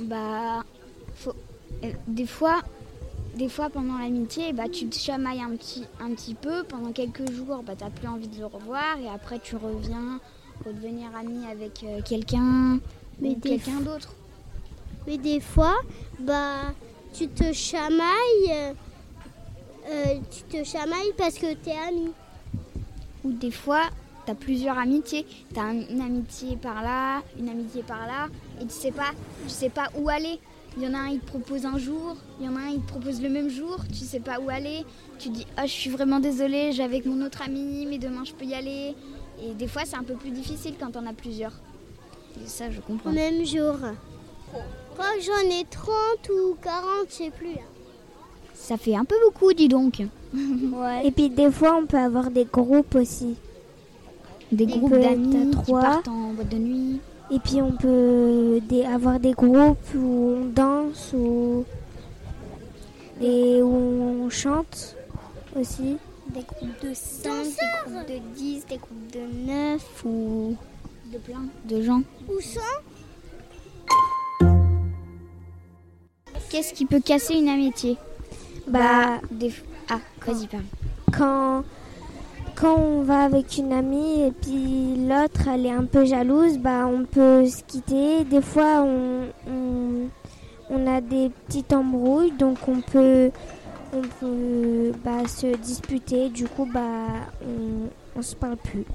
Bah, 0.01 0.65
euh, 1.83 1.91
des 2.07 2.25
fois, 2.25 2.61
des 3.35 3.47
fois 3.47 3.69
pendant 3.69 3.97
l'amitié, 3.97 4.51
bah, 4.51 4.67
tu 4.69 4.87
te 4.87 4.97
chamailles 4.97 5.41
un 5.41 5.55
petit, 5.55 5.85
un 6.01 6.11
petit 6.11 6.33
peu. 6.33 6.63
Pendant 6.63 6.91
quelques 6.91 7.31
jours, 7.31 7.63
bah, 7.63 7.75
tu 7.77 7.85
n'as 7.85 7.91
plus 7.91 8.07
envie 8.07 8.27
de 8.27 8.39
le 8.39 8.45
revoir. 8.45 8.97
Et 9.01 9.07
après, 9.07 9.39
tu 9.39 9.55
reviens 9.55 10.19
pour 10.61 10.73
devenir 10.73 11.07
ami 11.15 11.45
avec 11.49 11.83
euh, 11.83 12.01
quelqu'un 12.03 12.79
ou 13.21 13.35
quelqu'un 13.35 13.81
d'autre. 13.81 14.13
Mais 15.07 15.17
des 15.17 15.39
fois, 15.39 15.75
bah, 16.19 16.73
tu 17.13 17.27
te 17.27 17.53
chamailles, 17.53 18.73
euh, 19.89 20.15
tu 20.31 20.57
te 20.57 20.63
chamailles 20.63 21.13
parce 21.17 21.35
que 21.35 21.53
tu 21.53 21.69
es 21.69 21.77
ami. 21.87 22.11
Ou 23.23 23.31
des 23.31 23.51
fois, 23.51 23.83
tu 24.25 24.31
as 24.31 24.35
plusieurs 24.35 24.77
amitiés. 24.77 25.25
Tu 25.53 25.59
as 25.59 25.71
une 25.71 26.01
amitié 26.01 26.55
par 26.57 26.81
là, 26.81 27.21
une 27.39 27.49
amitié 27.49 27.83
par 27.83 28.07
là, 28.07 28.27
et 28.61 28.65
tu 28.65 28.73
sais 28.73 28.91
pas, 28.91 29.11
tu 29.43 29.49
sais 29.49 29.69
pas 29.69 29.89
où 29.95 30.09
aller. 30.09 30.39
Il 30.77 30.83
y 30.83 30.87
en 30.87 30.93
a 30.93 30.97
un, 30.97 31.07
il 31.07 31.19
te 31.19 31.27
propose 31.27 31.65
un 31.65 31.77
jour, 31.77 32.17
il 32.39 32.45
y 32.45 32.49
en 32.49 32.55
a 32.57 32.59
un, 32.59 32.67
il 32.67 32.81
te 32.81 32.87
propose 32.87 33.21
le 33.21 33.29
même 33.29 33.49
jour, 33.49 33.77
tu 33.87 34.03
sais 34.03 34.19
pas 34.19 34.39
où 34.39 34.49
aller. 34.49 34.83
Tu 35.19 35.29
dis, 35.29 35.47
oh, 35.57 35.61
je 35.63 35.71
suis 35.71 35.89
vraiment 35.89 36.19
désolée, 36.19 36.73
j'ai 36.73 36.83
avec 36.83 37.05
mon 37.05 37.25
autre 37.25 37.41
ami, 37.43 37.85
mais 37.85 37.97
demain 37.97 38.25
je 38.25 38.33
peux 38.33 38.43
y 38.43 38.53
aller. 38.53 38.93
Et 39.43 39.53
des 39.53 39.67
fois, 39.67 39.83
c'est 39.85 39.97
un 39.97 40.03
peu 40.03 40.15
plus 40.15 40.31
difficile 40.31 40.75
quand 40.79 40.95
on 40.95 41.05
a 41.05 41.13
plusieurs. 41.13 41.53
Et 42.43 42.47
ça, 42.47 42.69
je 42.69 42.81
comprends. 42.81 43.11
Même 43.11 43.45
jour 43.45 43.75
crois 44.95 45.13
que 45.17 45.21
j'en 45.21 45.49
ai 45.49 45.65
30 45.65 45.89
ou 46.29 46.55
40, 46.61 46.85
je 47.09 47.13
sais 47.13 47.29
plus. 47.29 47.57
Ça 48.53 48.77
fait 48.77 48.95
un 48.95 49.03
peu 49.03 49.15
beaucoup, 49.25 49.53
dis 49.53 49.67
donc. 49.67 50.01
Et 51.03 51.11
puis 51.11 51.29
des 51.29 51.51
fois, 51.51 51.77
on 51.81 51.85
peut 51.85 51.97
avoir 51.97 52.31
des 52.31 52.45
groupes 52.45 52.95
aussi. 52.95 53.35
Des 54.51 54.65
groupes 54.65 54.91
d'amis 54.91 55.51
qui 55.65 55.71
partent 55.71 56.07
en 56.07 56.33
boîte 56.33 56.49
de 56.49 56.57
nuit. 56.57 56.99
Et 57.31 57.39
puis 57.39 57.61
on 57.61 57.71
peut 57.71 58.61
avoir 58.87 59.19
des 59.19 59.31
groupes 59.31 59.77
où 59.95 60.37
on 60.37 60.45
danse 60.45 61.11
ou 61.13 61.65
et 63.21 63.61
où 63.61 64.25
on 64.25 64.29
chante 64.29 64.95
aussi. 65.59 65.97
Des 66.27 66.41
groupes 66.41 66.81
de 66.81 66.93
5, 66.93 67.43
des 67.43 67.91
groupes 67.91 68.07
de 68.07 68.35
10, 68.35 68.65
des 68.65 68.77
groupes 68.77 69.11
de 69.11 69.51
9 69.51 70.05
ou 70.05 70.55
de 71.11 71.17
plein 71.19 71.45
de 71.65 71.81
gens. 71.81 72.01
Où 72.27 72.41
sont 72.41 72.59
Qu'est-ce 76.49 76.73
qui 76.73 76.85
peut 76.85 76.99
casser 76.99 77.35
une 77.35 77.49
amitié? 77.49 77.97
Bah, 78.67 79.19
des... 79.31 79.53
ah, 79.89 79.99
vas-y. 80.25 80.47
Quand 81.11 81.63
quand 82.55 82.77
on 82.77 83.01
va 83.01 83.23
avec 83.23 83.57
une 83.57 83.73
amie 83.73 84.21
et 84.21 84.31
puis 84.31 84.95
l'autre 85.07 85.49
elle 85.53 85.65
est 85.65 85.71
un 85.71 85.83
peu 85.83 86.05
jalouse, 86.05 86.57
bah 86.57 86.87
on 86.87 87.03
peut 87.03 87.45
se 87.45 87.61
quitter. 87.63 88.23
Des 88.23 88.41
fois 88.41 88.81
on, 88.81 89.27
on, 90.69 90.87
a 90.87 91.01
des 91.01 91.29
petites 91.47 91.73
embrouilles 91.73 92.31
donc 92.31 92.57
on 92.69 92.79
peut 92.79 93.31
on 93.93 94.01
peut 94.19 94.91
bah, 95.03 95.27
se 95.27 95.55
disputer. 95.57 96.29
Du 96.29 96.47
coup 96.47 96.65
bah 96.71 97.07
on, 97.41 97.89
on 98.17 98.21
se 98.21 98.35
parle 98.35 98.57
plus. 98.57 98.85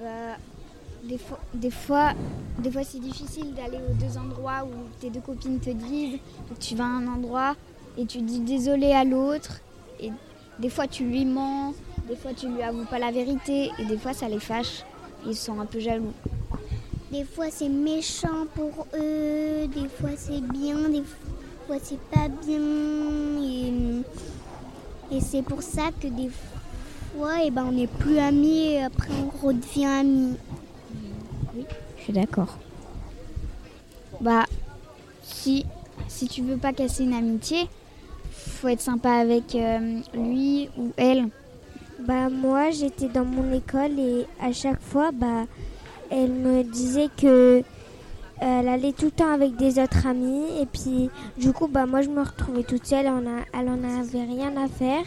Bah, 0.00 0.36
des 1.04 1.18
fois, 1.18 1.38
des 1.52 1.70
fois, 1.70 2.12
des 2.58 2.70
fois 2.70 2.82
c'est 2.84 3.00
difficile 3.00 3.54
d'aller 3.54 3.78
aux 3.78 3.94
deux 3.94 4.18
endroits 4.18 4.64
où 4.64 5.00
tes 5.00 5.10
deux 5.10 5.20
copines 5.20 5.60
te 5.60 5.70
disent 5.70 6.18
que 6.48 6.54
tu 6.58 6.74
vas 6.74 6.84
à 6.84 6.88
un 6.88 7.06
endroit 7.06 7.56
et 7.98 8.06
tu 8.06 8.18
dis 8.22 8.40
désolé 8.40 8.92
à 8.92 9.04
l'autre. 9.04 9.60
Et 10.00 10.10
des 10.58 10.70
fois 10.70 10.86
tu 10.86 11.04
lui 11.04 11.24
mens, 11.24 11.74
des 12.08 12.16
fois 12.16 12.32
tu 12.34 12.48
lui 12.48 12.62
avoues 12.62 12.86
pas 12.86 12.98
la 12.98 13.10
vérité 13.10 13.70
et 13.78 13.84
des 13.84 13.98
fois 13.98 14.14
ça 14.14 14.28
les 14.28 14.40
fâche. 14.40 14.84
Ils 15.26 15.36
sont 15.36 15.60
un 15.60 15.66
peu 15.66 15.80
jaloux. 15.80 16.12
Des 17.12 17.24
fois 17.24 17.46
c'est 17.50 17.68
méchant 17.68 18.46
pour 18.54 18.86
eux, 18.94 19.66
des 19.68 19.88
fois 19.88 20.10
c'est 20.16 20.40
bien, 20.40 20.88
des 20.88 21.02
fois 21.02 21.33
c'est 21.82 22.00
pas 22.10 22.28
bien. 22.28 24.02
Et, 25.10 25.20
c'est 25.20 25.42
pour 25.42 25.62
ça 25.62 25.90
que 26.00 26.08
des 26.08 26.28
fois 26.28 27.42
et 27.42 27.46
eh 27.46 27.50
ben, 27.50 27.66
on 27.68 27.72
n'est 27.72 27.86
plus 27.86 28.18
amis 28.18 28.72
et 28.72 28.82
après 28.82 29.10
on 29.12 29.46
redevient 29.46 29.84
amis. 29.84 30.36
Je 31.98 32.02
suis 32.02 32.12
d'accord. 32.12 32.58
Bah, 34.20 34.44
si, 35.22 35.64
si 36.08 36.26
tu 36.26 36.42
veux 36.42 36.56
pas 36.56 36.72
casser 36.72 37.04
une 37.04 37.14
amitié, 37.14 37.68
faut 38.32 38.68
être 38.68 38.80
sympa 38.80 39.12
avec 39.12 39.54
euh, 39.54 40.00
lui 40.14 40.68
ou 40.76 40.92
elle. 40.96 41.28
Bah 42.00 42.28
moi 42.28 42.70
j'étais 42.70 43.08
dans 43.08 43.24
mon 43.24 43.52
école 43.52 43.98
et 43.98 44.26
à 44.40 44.52
chaque 44.52 44.80
fois 44.80 45.12
bah 45.12 45.44
elle 46.10 46.32
me 46.32 46.62
disait 46.62 47.08
que 47.16 47.62
elle 48.40 48.68
allait 48.68 48.92
tout 48.92 49.06
le 49.06 49.10
temps 49.10 49.32
avec 49.32 49.56
des 49.56 49.78
autres 49.78 50.06
amis 50.06 50.44
et 50.60 50.66
puis 50.66 51.08
du 51.38 51.52
coup 51.52 51.68
bah 51.68 51.86
moi 51.86 52.02
je 52.02 52.08
me 52.08 52.22
retrouvais 52.22 52.64
toute 52.64 52.84
seule, 52.84 53.06
a, 53.06 53.20
elle 53.52 53.68
en 53.68 53.84
avait 53.84 54.24
rien 54.24 54.56
à 54.56 54.68
faire. 54.68 55.04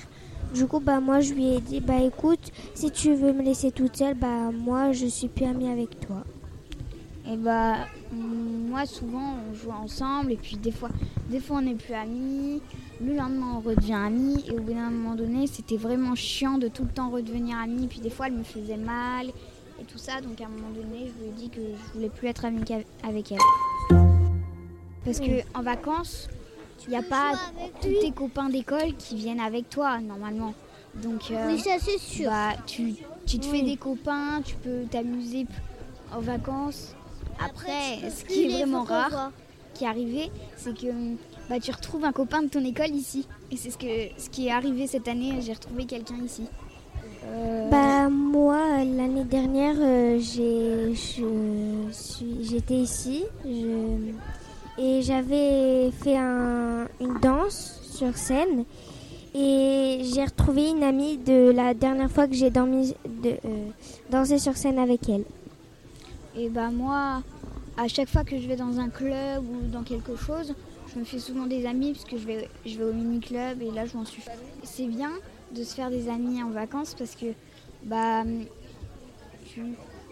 Du 0.54 0.66
coup 0.66 0.80
bah 0.80 1.02
moi 1.02 1.20
je 1.20 1.34
lui 1.34 1.56
ai 1.56 1.60
dit 1.60 1.82
bah 1.82 2.00
écoute 2.02 2.52
si 2.74 2.90
tu 2.90 3.14
veux 3.14 3.34
me 3.34 3.44
laisser 3.44 3.72
toute 3.72 3.98
seule 3.98 4.16
bah 4.16 4.52
moi 4.54 4.94
je 4.94 5.06
suis 5.06 5.28
plus 5.28 5.46
amie 5.46 5.70
avec 5.70 6.00
toi. 6.00 6.24
Et 7.30 7.36
bah 7.36 7.76
moi 8.14 8.86
souvent 8.86 9.36
on 9.50 9.54
joue 9.54 9.72
ensemble 9.72 10.32
et 10.32 10.38
puis 10.38 10.56
des 10.56 10.72
fois 10.72 10.90
des 11.30 11.42
fois 11.42 11.58
on 11.58 11.62
n'est 11.64 11.76
plus 11.76 11.94
amis. 11.94 12.62
Le 13.04 13.14
lendemain 13.14 13.58
on 13.58 13.60
redevient 13.60 13.94
amis 13.94 14.46
et 14.48 14.52
au 14.52 14.62
bout 14.62 14.74
d'un 14.74 14.90
moment 14.90 15.16
donné 15.16 15.48
c'était 15.48 15.76
vraiment 15.76 16.16
chiant 16.16 16.58
de 16.58 16.70
tout 16.70 16.84
le 16.84 16.90
temps 16.90 17.10
redevenir 17.10 17.58
amis. 17.58 17.88
Puis 17.88 18.00
des 18.00 18.10
fois 18.10 18.28
elle 18.28 18.34
me 18.34 18.44
faisait 18.44 18.78
mal 18.78 19.28
et 19.80 19.84
tout 19.84 19.98
ça 19.98 20.22
donc 20.22 20.40
à 20.42 20.46
un 20.46 20.50
moment 20.50 20.70
donné 20.70 21.08
je 21.08 21.24
lui 21.24 21.30
ai 21.30 21.32
dit 21.34 21.50
que 21.50 21.62
je 21.62 21.94
voulais 21.94 22.10
plus 22.10 22.28
être 22.28 22.46
amie 22.46 22.64
avec 23.04 23.32
elle. 23.32 23.40
Parce 25.06 25.20
que 25.20 25.58
en 25.58 25.62
vacances 25.62 26.28
il 26.86 26.92
n'y 26.92 26.98
a 26.98 27.04
pas 27.04 27.34
tous 27.82 28.00
tes 28.02 28.12
copains 28.12 28.50
d'école 28.50 28.96
qui 28.98 29.16
viennent 29.16 29.40
avec 29.40 29.70
toi 29.70 30.00
normalement. 30.00 30.54
Donc 30.96 31.32
euh, 31.32 31.58
ça 31.58 31.78
c'est 31.80 32.00
sûr. 32.00 32.30
Bah, 32.30 32.54
tu, 32.66 32.96
tu 33.26 33.40
te 33.40 33.46
fais 33.46 33.62
des 33.62 33.78
copains, 33.78 34.42
tu 34.44 34.56
peux 34.56 34.84
t'amuser 34.90 35.46
en 36.14 36.22
vacances 36.22 36.96
après, 37.40 38.10
ce 38.10 38.26
qui 38.26 38.46
est 38.46 38.50
vraiment 38.50 38.84
rare, 38.84 39.32
qui 39.74 39.84
est 39.84 39.88
arrivé, 39.88 40.32
c'est 40.56 40.76
que 40.76 40.88
bah, 41.50 41.60
tu 41.60 41.72
retrouves 41.72 42.04
un 42.04 42.12
copain 42.12 42.42
de 42.42 42.48
ton 42.48 42.64
école 42.64 42.92
ici. 42.92 43.28
Et 43.52 43.58
c'est 43.58 43.70
ce, 43.70 43.78
que, 43.78 43.86
ce 44.18 44.30
qui 44.30 44.48
est 44.48 44.52
arrivé 44.52 44.88
cette 44.88 45.08
année, 45.08 45.40
j'ai 45.42 45.54
retrouvé 45.54 45.86
quelqu'un 45.86 46.18
ici. 46.24 46.46
Bah 47.72 48.10
moi 48.10 48.84
l'année 48.84 49.24
dernière 49.26 49.76
euh, 49.80 50.20
j'ai 50.20 50.94
j'étais 52.42 52.76
ici 52.76 53.26
je- 53.46 54.12
et 54.82 55.02
j'avais 55.02 55.92
fait 55.92 56.16
un- 56.18 56.88
une 57.02 57.20
danse 57.22 57.80
sur 57.92 58.16
scène 58.16 58.64
et 59.36 60.02
j'ai 60.04 60.24
retrouvé 60.24 60.70
une 60.70 60.84
amie 60.84 61.18
de 61.18 61.52
la 61.52 61.74
dernière 61.74 62.10
fois 62.10 62.28
que 62.28 62.34
j'ai 62.36 62.50
dormi 62.50 62.96
de 63.06 63.32
euh, 63.32 63.68
dansé 64.10 64.40
sur 64.40 64.56
scène 64.56 64.80
avec 64.80 65.10
elle. 65.10 65.26
Et 66.36 66.50
bah 66.50 66.70
moi, 66.72 67.22
à 67.78 67.88
chaque 67.88 68.08
fois 68.10 68.24
que 68.24 68.38
je 68.40 68.48
vais 68.48 68.56
dans 68.56 68.80
un 68.80 68.90
club 68.90 69.44
ou 69.50 69.68
dans 69.72 69.84
quelque 69.84 70.16
chose, 70.16 70.54
je 70.94 71.00
me 71.00 71.04
fais 71.04 71.20
souvent 71.20 71.46
des 71.46 71.66
amis 71.66 71.94
parce 71.94 72.06
que 72.06 72.18
je 72.18 72.26
vais, 72.26 72.48
je 72.66 72.78
vais 72.78 72.86
au 72.86 72.94
mini-club 72.94 73.62
et 73.62 73.72
là 73.72 73.86
je 73.86 73.98
m'en 73.98 74.06
suis 74.06 74.22
fait. 74.22 74.32
C'est 74.64 74.88
bien 74.88 75.12
de 75.56 75.64
se 75.64 75.74
faire 75.76 75.90
des 75.90 76.10
amis 76.10 76.42
en 76.44 76.50
vacances 76.50 76.94
parce 76.98 77.16
que 77.16 77.28
bah, 77.84 78.24
tu- 79.54 79.62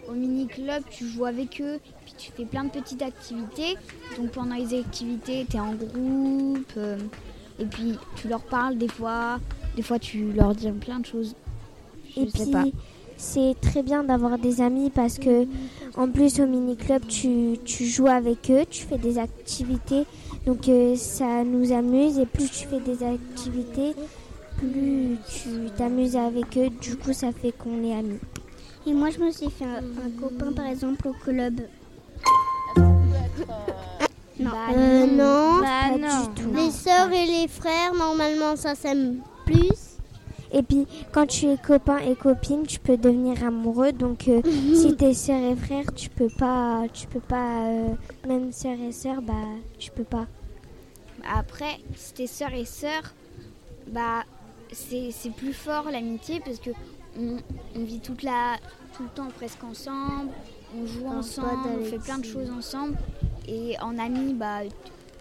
au 0.08 0.12
mini-club 0.12 0.82
tu 0.90 1.06
joues 1.08 1.24
avec 1.24 1.60
eux, 1.60 1.78
puis 2.04 2.14
tu 2.16 2.30
fais 2.32 2.44
plein 2.44 2.64
de 2.64 2.70
petites 2.70 3.02
activités. 3.02 3.76
Donc 4.16 4.30
pendant 4.30 4.54
les 4.54 4.78
activités, 4.78 5.46
tu 5.50 5.56
es 5.56 5.60
en 5.60 5.74
groupe 5.74 6.72
euh, 6.76 6.98
et 7.58 7.64
puis 7.64 7.98
tu 8.16 8.28
leur 8.28 8.42
parles 8.42 8.78
des 8.78 8.88
fois, 8.88 9.38
des 9.76 9.82
fois 9.82 9.98
tu 9.98 10.32
leur 10.32 10.54
dis 10.54 10.70
plein 10.72 11.00
de 11.00 11.06
choses. 11.06 11.34
Je 12.16 12.22
Et 12.22 12.30
sais 12.30 12.44
puis 12.44 12.52
pas. 12.52 12.64
c'est 13.16 13.54
très 13.60 13.82
bien 13.82 14.04
d'avoir 14.04 14.38
des 14.38 14.60
amis 14.60 14.90
parce 14.90 15.18
que 15.18 15.46
en 15.96 16.08
plus 16.10 16.40
au 16.40 16.46
mini 16.46 16.76
club 16.76 17.02
tu, 17.06 17.58
tu 17.64 17.84
joues 17.86 18.06
avec 18.06 18.50
eux, 18.50 18.64
tu 18.70 18.84
fais 18.84 18.98
des 18.98 19.18
activités 19.18 20.04
donc 20.46 20.68
euh, 20.68 20.94
ça 20.96 21.42
nous 21.44 21.72
amuse 21.72 22.18
et 22.18 22.26
plus 22.26 22.48
tu 22.50 22.66
fais 22.68 22.78
des 22.80 23.02
activités 23.02 23.94
plus 24.58 25.16
tu 25.28 25.70
t'amuses 25.76 26.16
avec 26.16 26.56
eux 26.56 26.70
du 26.70 26.96
coup 26.96 27.12
ça 27.12 27.32
fait 27.32 27.52
qu'on 27.52 27.82
est 27.84 27.94
amis. 27.94 28.18
Et 28.88 28.92
moi, 28.92 29.10
je 29.10 29.18
me 29.18 29.32
suis 29.32 29.50
fait 29.50 29.64
un, 29.64 29.78
un 29.78 30.10
copain, 30.20 30.52
par 30.52 30.66
exemple, 30.66 31.08
au 31.08 31.12
club. 31.12 31.60
Non. 34.38 34.50
Euh, 34.76 35.06
non. 35.06 35.62
Pas 35.62 35.88
Bah 35.90 35.94
du 35.94 36.00
non. 36.02 36.26
tout. 36.34 36.52
Les 36.54 36.70
sœurs 36.70 37.10
et 37.10 37.26
les 37.26 37.48
frères, 37.48 37.94
normalement, 37.94 38.54
ça 38.54 38.74
s'aime 38.74 39.20
plus. 39.46 39.96
Et 40.52 40.62
puis 40.62 40.86
quand 41.10 41.26
tu 41.26 41.46
es 41.46 41.56
copain 41.56 41.98
et 41.98 42.14
copine, 42.14 42.64
tu 42.66 42.78
peux 42.78 42.96
devenir 42.98 43.42
amoureux. 43.44 43.92
Donc 43.92 44.28
euh, 44.28 44.42
si 44.74 44.94
t'es 44.94 45.14
sœur 45.14 45.42
et 45.42 45.56
frère, 45.56 45.86
tu 45.94 46.10
peux 46.10 46.28
pas, 46.28 46.84
tu 46.92 47.06
peux 47.06 47.20
pas, 47.20 47.66
euh, 47.66 47.88
même 48.28 48.52
sœur 48.52 48.76
et 48.78 48.92
sœur, 48.92 49.22
bah 49.22 49.32
tu 49.78 49.90
peux 49.90 50.04
pas. 50.04 50.26
Après, 51.34 51.78
si 51.96 52.12
t'es 52.12 52.26
sœur 52.26 52.52
et 52.52 52.66
sœur, 52.66 53.14
bah 53.88 54.22
c'est 54.72 55.10
c'est 55.12 55.30
plus 55.30 55.52
fort 55.52 55.90
l'amitié 55.90 56.40
parce 56.44 56.58
que 56.58 56.70
on, 57.18 57.36
on 57.74 57.84
vit 57.84 58.00
toute 58.00 58.22
la, 58.22 58.56
tout 58.96 59.04
le 59.04 59.08
temps 59.10 59.28
presque 59.36 59.62
ensemble, 59.64 60.30
on 60.76 60.86
joue 60.86 61.06
ensemble, 61.06 61.68
on 61.80 61.84
fait 61.84 61.98
plein 61.98 62.18
de 62.18 62.24
choses 62.24 62.50
ensemble. 62.50 62.96
Et 63.48 63.76
en 63.80 63.98
ami, 63.98 64.34
bah 64.34 64.60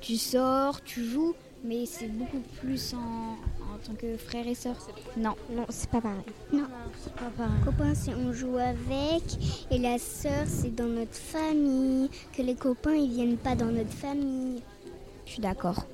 tu 0.02 0.18
sors, 0.18 0.82
tu 0.84 1.06
joues, 1.06 1.34
mais 1.64 1.86
c'est 1.86 2.08
beaucoup 2.08 2.42
plus 2.60 2.94
en, 2.94 3.34
en 3.74 3.78
tant 3.86 3.94
que 3.94 4.18
frère 4.18 4.48
et 4.48 4.56
sœur. 4.56 4.76
Non, 5.18 5.36
Non, 5.56 5.66
c'est 5.70 5.90
pas 5.90 6.02
pareil. 6.02 7.60
Copain, 7.64 7.94
c'est 7.96 8.14
on 8.14 8.34
joue 8.34 8.58
avec. 8.58 9.24
Et 9.72 9.78
la 9.78 9.98
sœur, 9.98 10.46
c'est 10.48 10.74
dans 10.76 10.88
notre 10.88 11.14
famille. 11.16 12.10
Que 12.36 12.42
les 12.42 12.56
copains, 12.56 12.96
ils 12.96 13.10
viennent 13.12 13.38
pas 13.38 13.56
dans 13.56 13.66
notre 13.72 13.94
famille. 13.94 14.62
je 15.26 15.32
suis 15.32 15.42
d'accord. 15.42 15.86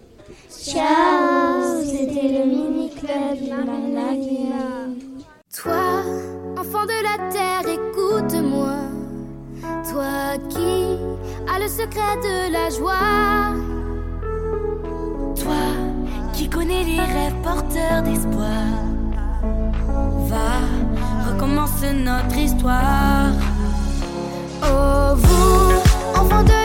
Ciao 0.50 1.71
C'était 1.84 2.28
le 2.28 2.46
mini 2.46 2.92
club 2.92 3.38
du 3.42 3.50
Marina 3.50 4.14
Toi, 5.56 6.04
enfant 6.56 6.86
de 6.86 7.04
la 7.04 7.32
terre, 7.32 7.64
écoute-moi. 7.68 8.76
Toi 9.90 10.38
qui 10.50 10.98
as 11.52 11.60
le 11.60 11.68
secret 11.68 12.18
de 12.22 12.54
la 12.54 12.70
joie. 12.70 13.56
Toi 15.36 15.64
qui 16.34 16.48
connais 16.48 16.84
les 16.84 17.00
rêves 17.00 17.42
porteurs 17.44 18.04
d'espoir. 18.04 18.68
Va, 20.28 21.32
recommence 21.32 21.82
notre 21.82 22.38
histoire. 22.38 23.32
Oh, 24.64 25.16
vous, 25.16 26.20
enfants 26.20 26.44
de 26.44 26.61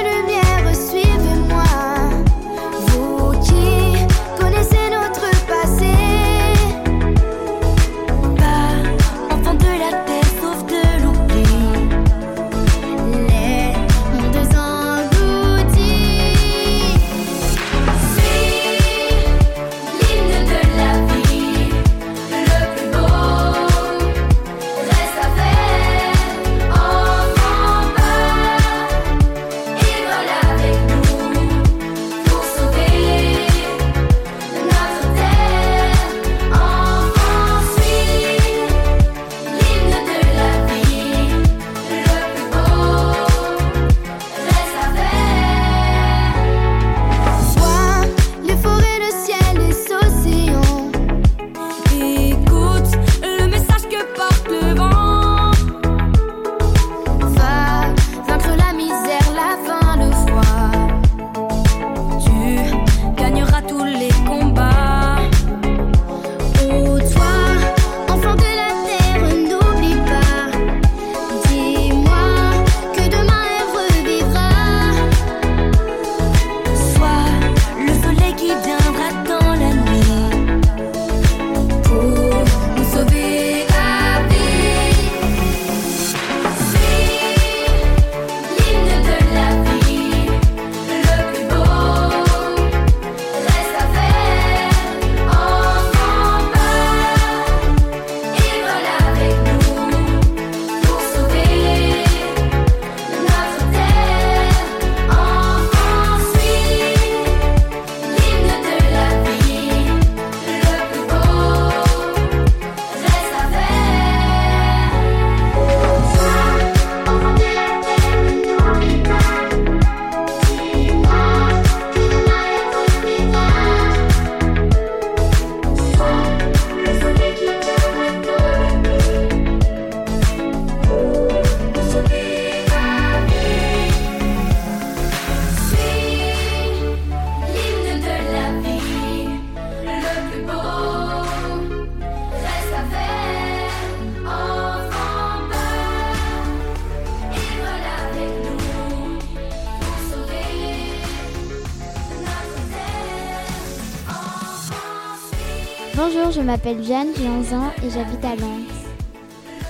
Bonjour, 156.08 156.30
je 156.30 156.40
m'appelle 156.40 156.84
Jeanne, 156.84 157.08
j'ai 157.16 157.28
11 157.28 157.52
ans 157.54 157.72
et 157.84 157.90
j'habite 157.90 158.24
à 158.24 158.36
Lens. 158.36 158.70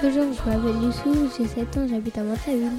Bonjour, 0.03 0.25
je 0.35 0.51
m'appelle 0.51 0.83
Youssou, 0.83 1.31
j'ai 1.39 1.47
7 1.47 1.77
ans, 1.79 1.87
j'habite 1.89 2.19
à 2.19 2.25
Mantes-la-Ville. 2.25 2.79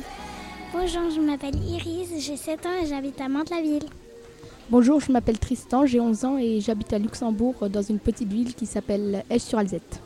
Bonjour, 0.71 1.09
je 1.09 1.19
m'appelle 1.19 1.55
Iris, 1.55 2.09
j'ai 2.19 2.37
7 2.37 2.65
ans 2.67 2.83
et 2.83 2.85
j'habite 2.85 3.19
à 3.19 3.27
Mantes-la-Ville. 3.27 3.87
Bonjour, 4.69 4.99
je 4.99 5.11
m'appelle 5.11 5.39
Tristan, 5.39 5.87
j'ai 5.87 5.99
11 5.99 6.25
ans 6.25 6.37
et 6.37 6.61
j'habite 6.61 6.93
à 6.93 6.99
Luxembourg 6.99 7.67
dans 7.67 7.81
une 7.81 7.97
petite 7.97 8.31
ville 8.31 8.53
qui 8.53 8.67
s'appelle 8.67 9.23
Esch-sur-Alzette. 9.31 10.01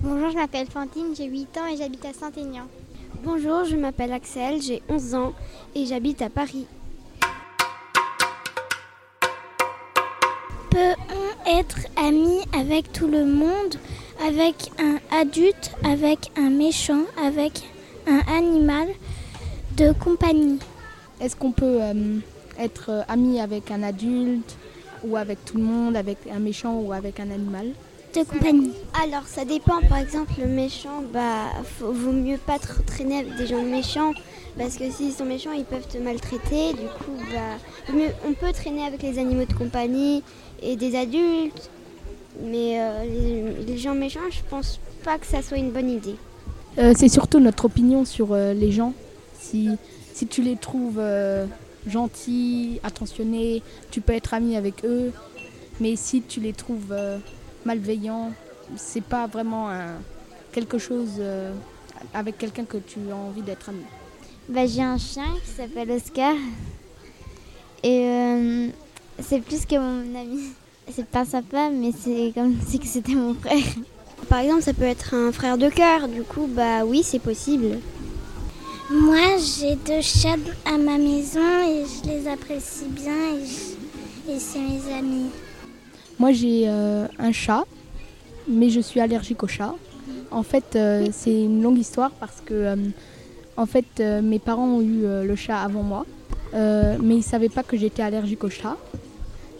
Bonjour, 0.00 0.30
je 0.30 0.36
m'appelle 0.36 0.66
Fantine, 0.66 1.14
j'ai 1.16 1.26
8 1.26 1.58
ans 1.58 1.66
et 1.72 1.76
j'habite 1.76 2.04
à 2.06 2.12
Saint-Aignan. 2.12 2.64
Bonjour, 3.22 3.64
je 3.66 3.76
m'appelle 3.76 4.12
Axel, 4.12 4.60
j'ai 4.60 4.82
11 4.88 5.14
ans 5.14 5.32
et 5.76 5.86
j'habite 5.86 6.22
à 6.22 6.28
Paris. 6.28 6.66
Être 11.46 11.78
ami 11.96 12.40
avec 12.52 12.92
tout 12.92 13.06
le 13.06 13.24
monde, 13.24 13.76
avec 14.26 14.70
un 14.78 14.98
adulte, 15.16 15.72
avec 15.84 16.30
un 16.36 16.50
méchant, 16.50 17.02
avec 17.22 17.62
un 18.06 18.20
animal 18.32 18.88
de 19.76 19.92
compagnie. 19.92 20.58
Est-ce 21.20 21.36
qu'on 21.36 21.52
peut 21.52 21.78
euh, 21.80 22.18
être 22.58 23.04
ami 23.08 23.40
avec 23.40 23.70
un 23.70 23.82
adulte 23.82 24.56
ou 25.04 25.16
avec 25.16 25.44
tout 25.44 25.56
le 25.56 25.62
monde, 25.62 25.96
avec 25.96 26.18
un 26.30 26.38
méchant 26.38 26.74
ou 26.80 26.92
avec 26.92 27.20
un 27.20 27.30
animal? 27.30 27.72
De 28.14 28.24
compagnie. 28.24 28.72
Alors 29.02 29.26
ça 29.26 29.44
dépend, 29.44 29.80
par 29.88 29.98
exemple 29.98 30.32
le 30.38 30.46
méchant, 30.46 31.02
bah 31.12 31.50
faut, 31.78 31.92
vaut 31.92 32.12
mieux 32.12 32.38
pas 32.38 32.58
te 32.58 32.66
traîner 32.82 33.18
avec 33.18 33.36
des 33.36 33.46
gens 33.46 33.62
méchants 33.62 34.12
parce 34.58 34.76
que 34.76 34.90
s'ils 34.90 35.12
sont 35.12 35.24
méchants 35.24 35.52
ils 35.52 35.64
peuvent 35.64 35.86
te 35.86 35.98
maltraiter. 35.98 36.72
Du 36.72 36.86
coup 37.04 37.16
bah 37.32 37.98
on 38.26 38.32
peut 38.32 38.52
traîner 38.52 38.84
avec 38.84 39.02
les 39.02 39.18
animaux 39.18 39.44
de 39.44 39.52
compagnie 39.52 40.22
et 40.62 40.76
des 40.76 40.96
adultes, 40.96 41.70
mais 42.42 42.80
euh, 42.80 43.04
les, 43.04 43.64
les, 43.64 43.78
gens 43.78 43.94
méchants 43.94 44.20
je 44.30 44.40
pense 44.48 44.80
pas 45.04 45.18
que 45.18 45.26
ça 45.26 45.42
soit 45.42 45.58
une 45.58 45.70
bonne 45.70 45.90
idée. 45.90 46.16
Euh, 46.78 46.92
C'est 46.96 47.08
surtout 47.08 47.40
notre 47.40 47.66
opinion 47.66 48.04
sur 48.04 48.32
euh, 48.32 48.52
les 48.52 48.72
gens. 48.72 48.94
Si, 49.38 49.70
si 50.14 50.26
tu 50.26 50.42
les 50.42 50.56
trouves 50.56 51.00
gentils, 51.86 52.80
attentionnés, 52.82 53.62
tu 53.90 54.00
peux 54.00 54.12
être 54.12 54.34
ami 54.34 54.56
avec 54.56 54.84
eux, 54.84 55.12
mais 55.78 55.94
si 55.94 56.22
tu 56.22 56.40
les 56.40 56.52
trouves 56.52 56.92
malveillant, 57.66 58.32
c'est 58.76 59.02
pas 59.02 59.26
vraiment 59.26 59.68
un, 59.68 59.96
quelque 60.52 60.78
chose 60.78 61.16
euh, 61.18 61.52
avec 62.14 62.38
quelqu'un 62.38 62.64
que 62.64 62.78
tu 62.78 62.98
as 63.10 63.16
envie 63.16 63.42
d'être 63.42 63.68
ami. 63.68 63.82
Bah, 64.48 64.66
j'ai 64.66 64.82
un 64.82 64.96
chien 64.96 65.26
qui 65.44 65.50
s'appelle 65.50 65.90
Oscar 65.90 66.34
et 67.82 68.04
euh, 68.06 68.68
c'est 69.20 69.40
plus 69.40 69.66
que 69.66 69.76
mon 69.76 70.18
ami. 70.18 70.40
C'est 70.88 71.06
pas 71.06 71.24
sympa, 71.24 71.68
mais 71.70 71.90
c'est 71.98 72.32
comme 72.32 72.56
si 72.66 72.80
c'était 72.84 73.14
mon 73.14 73.34
frère. 73.34 73.64
Par 74.28 74.38
exemple, 74.38 74.62
ça 74.62 74.72
peut 74.72 74.84
être 74.84 75.14
un 75.14 75.32
frère 75.32 75.58
de 75.58 75.68
cœur. 75.68 76.08
Du 76.08 76.22
coup, 76.22 76.48
bah 76.48 76.84
oui, 76.84 77.02
c'est 77.02 77.18
possible. 77.18 77.80
Moi, 78.88 79.36
j'ai 79.38 79.74
deux 79.74 80.00
chats 80.00 80.36
à 80.64 80.78
ma 80.78 80.96
maison 80.96 81.40
et 81.68 81.84
je 81.84 82.08
les 82.08 82.28
apprécie 82.28 82.86
bien 82.88 83.34
et, 83.34 84.32
et 84.32 84.38
c'est 84.38 84.60
mes 84.60 84.94
amis. 84.96 85.30
Moi, 86.18 86.32
j'ai 86.32 86.64
euh, 86.66 87.06
un 87.18 87.32
chat, 87.32 87.64
mais 88.48 88.70
je 88.70 88.80
suis 88.80 89.00
allergique 89.00 89.42
au 89.42 89.46
chat. 89.46 89.74
En 90.30 90.42
fait, 90.42 90.74
euh, 90.74 91.08
c'est 91.12 91.42
une 91.42 91.62
longue 91.62 91.78
histoire 91.78 92.10
parce 92.10 92.40
que 92.44 92.54
euh, 92.54 92.76
en 93.56 93.66
fait, 93.66 94.00
mes 94.22 94.38
parents 94.38 94.66
ont 94.66 94.82
eu 94.82 95.02
le 95.02 95.34
chat 95.34 95.58
avant 95.58 95.82
moi, 95.82 96.04
mais 96.52 97.14
ils 97.14 97.18
ne 97.18 97.22
savaient 97.22 97.48
pas 97.48 97.62
que 97.62 97.76
j'étais 97.76 98.02
allergique 98.02 98.44
au 98.44 98.50
chat. 98.50 98.76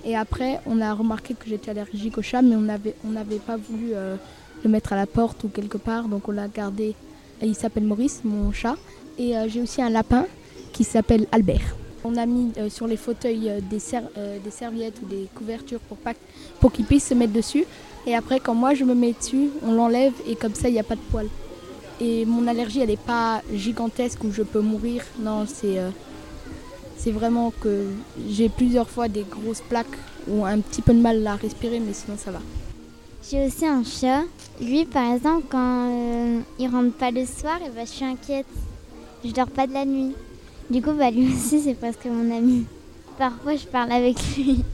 Et 0.04 0.14
après, 0.14 0.60
on 0.66 0.82
a 0.82 0.92
remarqué 0.92 1.32
que 1.32 1.48
j'étais 1.48 1.70
allergique 1.70 2.18
au 2.18 2.22
chat, 2.22 2.42
mais 2.42 2.56
on 2.56 2.60
n'avait 2.60 2.94
on 3.06 3.12
pas 3.38 3.56
voulu 3.56 3.92
le 4.62 4.68
mettre 4.68 4.92
à 4.92 4.96
la 4.96 5.06
porte 5.06 5.44
ou 5.44 5.48
quelque 5.48 5.78
part, 5.78 6.08
donc 6.08 6.28
on 6.28 6.32
l'a 6.32 6.46
gardé. 6.46 6.94
Il 7.40 7.54
s'appelle 7.54 7.84
Maurice, 7.84 8.20
mon 8.22 8.52
chat. 8.52 8.76
Et 9.18 9.32
j'ai 9.48 9.62
aussi 9.62 9.80
un 9.80 9.88
lapin 9.88 10.26
qui 10.74 10.84
s'appelle 10.84 11.26
Albert. 11.32 11.74
On 12.06 12.16
a 12.16 12.26
mis 12.26 12.52
euh, 12.58 12.68
sur 12.68 12.86
les 12.86 12.96
fauteuils 12.96 13.50
euh, 13.50 13.60
euh, 14.16 14.38
des 14.38 14.50
serviettes 14.50 15.00
ou 15.02 15.06
des 15.06 15.28
couvertures 15.34 15.80
pour, 15.80 15.98
pour 16.60 16.72
qu'ils 16.72 16.84
puissent 16.84 17.08
se 17.08 17.14
mettre 17.14 17.32
dessus. 17.32 17.64
Et 18.06 18.14
après, 18.14 18.38
quand 18.38 18.54
moi 18.54 18.74
je 18.74 18.84
me 18.84 18.94
mets 18.94 19.12
dessus, 19.12 19.50
on 19.64 19.72
l'enlève 19.72 20.12
et 20.28 20.36
comme 20.36 20.54
ça, 20.54 20.68
il 20.68 20.72
n'y 20.72 20.78
a 20.78 20.84
pas 20.84 20.94
de 20.94 21.00
poils. 21.10 21.28
Et 22.00 22.24
mon 22.24 22.46
allergie, 22.46 22.80
elle 22.80 22.90
n'est 22.90 22.96
pas 22.96 23.42
gigantesque 23.52 24.22
où 24.22 24.30
je 24.30 24.42
peux 24.42 24.60
mourir. 24.60 25.02
Non, 25.18 25.46
c'est 25.46 27.10
vraiment 27.10 27.52
que 27.60 27.86
j'ai 28.28 28.48
plusieurs 28.48 28.88
fois 28.88 29.08
des 29.08 29.24
grosses 29.24 29.62
plaques 29.62 29.98
ou 30.28 30.44
un 30.44 30.60
petit 30.60 30.82
peu 30.82 30.92
de 30.92 31.00
mal 31.00 31.26
à 31.26 31.36
respirer, 31.36 31.80
mais 31.80 31.92
sinon 31.92 32.16
ça 32.16 32.30
va. 32.30 32.40
J'ai 33.28 33.44
aussi 33.44 33.66
un 33.66 33.82
chat. 33.82 34.22
Lui, 34.60 34.84
par 34.84 35.12
exemple, 35.12 35.46
quand 35.50 35.90
euh, 35.90 36.40
il 36.60 36.68
rentre 36.68 36.94
pas 36.96 37.10
le 37.10 37.26
soir, 37.26 37.58
et 37.60 37.70
bah, 37.70 37.82
je 37.84 37.90
suis 37.90 38.04
inquiète. 38.04 38.46
Je 39.24 39.32
dors 39.32 39.50
pas 39.50 39.66
de 39.66 39.72
la 39.72 39.84
nuit. 39.84 40.14
Du 40.68 40.82
coup, 40.82 40.92
bah, 40.92 41.10
lui 41.10 41.32
aussi, 41.32 41.60
c'est 41.60 41.74
presque 41.74 42.06
mon 42.06 42.36
ami. 42.36 42.66
Parfois, 43.18 43.54
je 43.54 43.66
parle 43.66 43.92
avec 43.92 44.16
lui. 44.36 44.64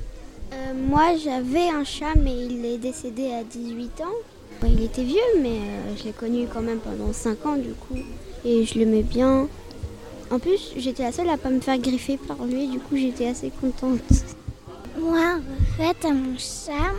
Euh, 0.52 0.72
moi, 0.88 1.16
j'avais 1.22 1.68
un 1.68 1.84
chat, 1.84 2.14
mais 2.16 2.46
il 2.46 2.64
est 2.64 2.78
décédé 2.78 3.30
à 3.32 3.44
18 3.44 4.00
ans. 4.00 4.16
Bon, 4.60 4.68
il 4.70 4.82
était 4.84 5.04
vieux, 5.04 5.18
mais 5.40 5.48
euh, 5.48 5.96
je 5.96 6.04
l'ai 6.04 6.12
connu 6.12 6.46
quand 6.52 6.62
même 6.62 6.78
pendant 6.78 7.12
5 7.12 7.46
ans, 7.46 7.56
du 7.56 7.72
coup. 7.74 7.98
Et 8.44 8.64
je 8.64 8.78
l'aimais 8.78 9.02
bien. 9.02 9.48
En 10.30 10.38
plus, 10.38 10.72
j'étais 10.76 11.02
la 11.02 11.12
seule 11.12 11.28
à 11.28 11.36
pas 11.36 11.50
me 11.50 11.60
faire 11.60 11.78
griffer 11.78 12.16
par 12.16 12.44
lui, 12.46 12.68
du 12.68 12.78
coup, 12.78 12.96
j'étais 12.96 13.28
assez 13.28 13.50
contente. 13.60 14.00
Moi, 14.98 15.36
en 15.36 15.76
fait, 15.76 16.06
à 16.06 16.12
mon 16.12 16.38
chat, 16.38 16.92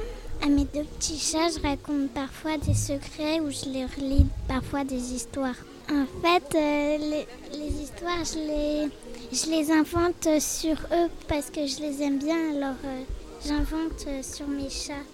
à 0.43 0.49
mes 0.49 0.65
deux 0.65 0.83
petits 0.83 1.17
chats, 1.17 1.49
je 1.55 1.61
raconte 1.61 2.11
parfois 2.11 2.57
des 2.57 2.75
secrets 2.75 3.39
ou 3.39 3.49
je 3.49 3.71
leur 3.73 3.89
lis 3.97 4.25
parfois 4.47 4.83
des 4.83 5.13
histoires. 5.13 5.55
En 5.93 6.07
fait, 6.23 6.55
euh, 6.55 6.97
les, 6.97 7.27
les 7.59 7.83
histoires, 7.83 8.23
je 8.25 8.39
les, 8.39 8.89
je 9.31 9.51
les 9.51 9.71
invente 9.71 10.27
sur 10.39 10.75
eux 10.91 11.07
parce 11.27 11.51
que 11.51 11.67
je 11.67 11.81
les 11.81 12.01
aime 12.01 12.17
bien, 12.17 12.55
alors 12.55 12.75
euh, 12.83 13.01
j'invente 13.45 14.03
euh, 14.07 14.23
sur 14.23 14.47
mes 14.47 14.71
chats. 14.71 15.05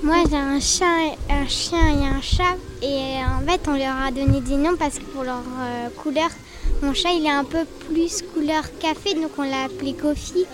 Moi, 0.00 0.16
j'ai 0.30 0.36
un 0.36 0.60
chat, 0.60 1.16
un 1.28 1.46
chien 1.48 1.88
et 1.88 2.06
un 2.06 2.20
chat. 2.20 2.56
Et 2.82 3.16
en 3.24 3.44
fait, 3.44 3.60
on 3.66 3.76
leur 3.76 3.96
a 3.96 4.12
donné 4.12 4.40
des 4.40 4.56
noms 4.56 4.76
parce 4.76 5.00
que 5.00 5.04
pour 5.06 5.24
leur 5.24 5.38
euh, 5.38 5.88
couleur, 6.00 6.30
mon 6.82 6.94
chat, 6.94 7.10
il 7.10 7.26
est 7.26 7.30
un 7.30 7.44
peu 7.44 7.64
plus 7.88 8.22
couleur 8.22 8.62
café, 8.78 9.14
donc 9.14 9.32
on 9.38 9.42
l'a 9.42 9.64
appelé 9.64 9.94
Kofi. 9.94 10.46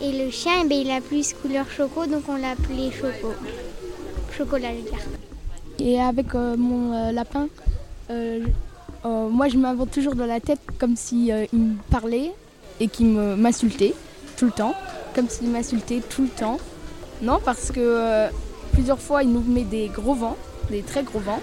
Et 0.00 0.12
le 0.12 0.30
chien, 0.30 0.62
eh 0.64 0.68
ben, 0.68 0.78
il 0.78 0.90
a 0.90 1.02
plus 1.02 1.34
couleur 1.34 1.66
choco, 1.70 2.06
donc 2.06 2.22
on 2.28 2.36
l'a 2.36 2.52
appelé 2.52 2.90
Choco. 2.90 3.34
Chocolat, 4.36 4.70
je 4.72 4.76
veux 4.76 4.90
dire. 4.90 5.04
Et 5.78 6.00
avec 6.00 6.34
euh, 6.34 6.56
mon 6.56 6.94
euh, 6.94 7.12
lapin, 7.12 7.48
euh, 9.06 9.28
moi 9.28 9.48
je 9.48 9.56
m'invente 9.56 9.90
toujours 9.90 10.14
dans 10.14 10.26
la 10.26 10.40
tête 10.40 10.60
comme 10.78 10.96
si 10.96 11.30
euh, 11.30 11.46
me 11.52 11.74
parlait 11.90 12.32
et 12.80 12.88
qu'il 12.88 13.06
m'insultait 13.06 13.94
tout 14.36 14.46
le 14.46 14.50
temps, 14.50 14.74
comme 15.14 15.28
s'il 15.28 15.48
m'insultait 15.48 16.02
tout 16.08 16.22
le 16.22 16.28
temps. 16.28 16.58
Non, 17.22 17.38
parce 17.42 17.70
que 17.70 17.80
euh, 17.80 18.28
plusieurs 18.72 18.98
fois 18.98 19.22
il 19.22 19.32
nous 19.32 19.42
met 19.42 19.64
des 19.64 19.88
gros 19.88 20.14
vents, 20.14 20.36
des 20.70 20.82
très 20.82 21.04
gros 21.04 21.20
vents. 21.20 21.40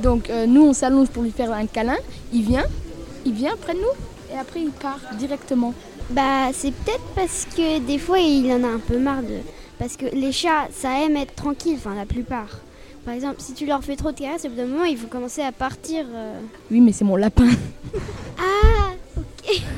Donc 0.00 0.30
nous 0.46 0.62
on 0.62 0.72
s'allonge 0.72 1.08
pour 1.08 1.24
lui 1.24 1.32
faire 1.32 1.52
un 1.52 1.66
câlin, 1.66 1.96
il 2.32 2.42
vient, 2.42 2.66
il 3.26 3.32
vient 3.32 3.56
près 3.60 3.74
de 3.74 3.80
nous 3.80 4.32
et 4.32 4.38
après 4.38 4.60
il 4.60 4.70
part 4.70 5.00
directement. 5.18 5.74
Bah, 6.10 6.52
c'est 6.54 6.72
peut-être 6.72 7.04
parce 7.14 7.46
que 7.54 7.80
des 7.80 7.98
fois, 7.98 8.18
il 8.18 8.50
en 8.52 8.64
a 8.64 8.68
un 8.68 8.78
peu 8.78 8.98
marre 8.98 9.22
de. 9.22 9.40
Parce 9.78 9.96
que 9.96 10.06
les 10.06 10.32
chats, 10.32 10.68
ça 10.72 11.04
aime 11.04 11.16
être 11.16 11.34
tranquille, 11.34 11.76
enfin, 11.76 11.94
la 11.94 12.06
plupart. 12.06 12.60
Par 13.04 13.14
exemple, 13.14 13.36
si 13.38 13.54
tu 13.54 13.64
leur 13.66 13.82
fais 13.82 13.96
trop 13.96 14.12
de 14.12 14.18
caresses, 14.18 14.44
au 14.44 14.48
bout 14.50 14.56
d'un 14.56 14.66
moment, 14.66 14.84
ils 14.84 14.96
vont 14.98 15.08
commencer 15.08 15.42
à 15.42 15.52
partir. 15.52 16.04
euh. 16.12 16.40
Oui 16.70 16.80
mais 16.80 16.92
c'est 16.92 17.04
mon 17.04 17.16
lapin. 17.16 17.48
Ah, 18.40 18.90
ok. 19.16 19.62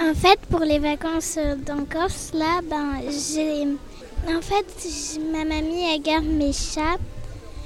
En 0.00 0.14
fait, 0.14 0.38
pour 0.50 0.60
les 0.60 0.78
vacances 0.78 1.36
euh, 1.38 1.56
en 1.70 1.84
Corse, 1.84 2.30
là, 2.32 2.60
ben, 2.68 3.00
j'ai. 3.10 3.64
En 4.32 4.40
fait, 4.40 4.64
j- 4.82 5.20
ma 5.32 5.44
mamie, 5.44 5.82
elle 5.94 6.02
garde 6.02 6.24
mes 6.24 6.52
chats. 6.52 6.96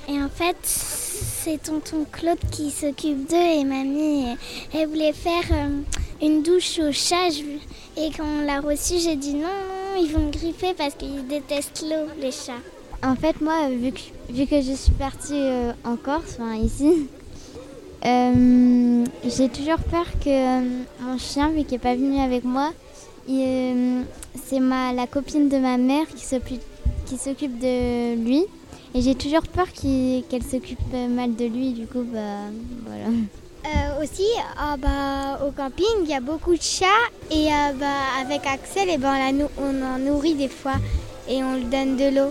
Et 0.08 0.20
en 0.20 0.28
fait, 0.28 0.56
c'est 0.62 1.62
tonton 1.62 2.04
Claude 2.10 2.38
qui 2.50 2.70
s'occupe 2.70 3.28
d'eux. 3.28 3.36
Et 3.60 3.64
mamie, 3.64 4.24
elle, 4.72 4.80
elle 4.80 4.88
voulait 4.88 5.12
faire 5.12 5.44
euh, 5.52 5.68
une 6.22 6.42
douche 6.42 6.78
aux 6.80 6.92
chats. 6.92 7.30
Je- 7.30 8.00
Et 8.00 8.10
quand 8.16 8.24
on 8.24 8.44
l'a 8.44 8.60
reçu, 8.60 8.94
j'ai 8.98 9.16
dit 9.16 9.34
non, 9.34 9.40
non, 9.42 9.81
ils 9.98 10.10
vont 10.12 10.26
me 10.26 10.30
griffer 10.30 10.74
parce 10.76 10.94
qu'ils 10.94 11.26
détestent 11.26 11.82
l'eau, 11.82 12.08
les 12.20 12.32
chats. 12.32 12.52
En 13.04 13.16
fait, 13.16 13.40
moi, 13.40 13.68
vu 13.70 13.92
que, 13.92 14.32
vu 14.32 14.46
que 14.46 14.60
je 14.60 14.72
suis 14.72 14.92
partie 14.92 15.34
euh, 15.34 15.72
en 15.84 15.96
Corse, 15.96 16.38
enfin 16.38 16.54
ici, 16.54 17.08
euh, 18.04 19.04
j'ai 19.24 19.48
toujours 19.48 19.78
peur 19.78 20.06
que 20.24 20.28
euh, 20.28 20.82
mon 21.00 21.18
chien, 21.18 21.50
vu 21.50 21.64
qu'il 21.64 21.72
n'est 21.72 21.78
pas 21.78 21.94
venu 21.94 22.20
avec 22.20 22.44
moi, 22.44 22.72
euh, 23.28 24.02
c'est 24.44 24.60
la 24.60 25.06
copine 25.06 25.48
de 25.48 25.58
ma 25.58 25.78
mère 25.78 26.06
qui 26.14 26.24
s'occupe, 26.24 27.58
de 27.58 28.14
lui. 28.14 28.44
Et 28.94 29.00
j'ai 29.00 29.14
toujours 29.14 29.42
peur 29.42 29.66
qu'elle 29.72 30.42
s'occupe 30.42 30.92
mal 30.92 31.34
de 31.34 31.46
lui, 31.46 31.72
du 31.72 31.86
coup, 31.86 32.02
bah 32.02 32.50
voilà. 32.86 33.06
Euh, 33.64 34.02
aussi, 34.02 34.26
ah 34.58 34.76
bah, 34.76 35.38
au 35.46 35.52
camping, 35.52 35.86
il 36.04 36.10
y 36.10 36.14
a 36.14 36.20
beaucoup 36.20 36.54
de 36.54 36.62
chats. 36.62 36.86
Et 37.30 37.46
euh, 37.46 37.72
bah, 37.78 37.86
avec 38.20 38.44
Axel, 38.46 38.88
eh 38.92 38.98
ben, 38.98 39.14
on, 39.28 39.32
nou- 39.32 39.50
on 39.58 39.82
en 39.84 39.98
nourrit 39.98 40.34
des 40.34 40.48
fois. 40.48 40.74
Et 41.28 41.42
on 41.44 41.54
lui 41.54 41.64
donne 41.64 41.96
de 41.96 42.08
l'eau. 42.14 42.30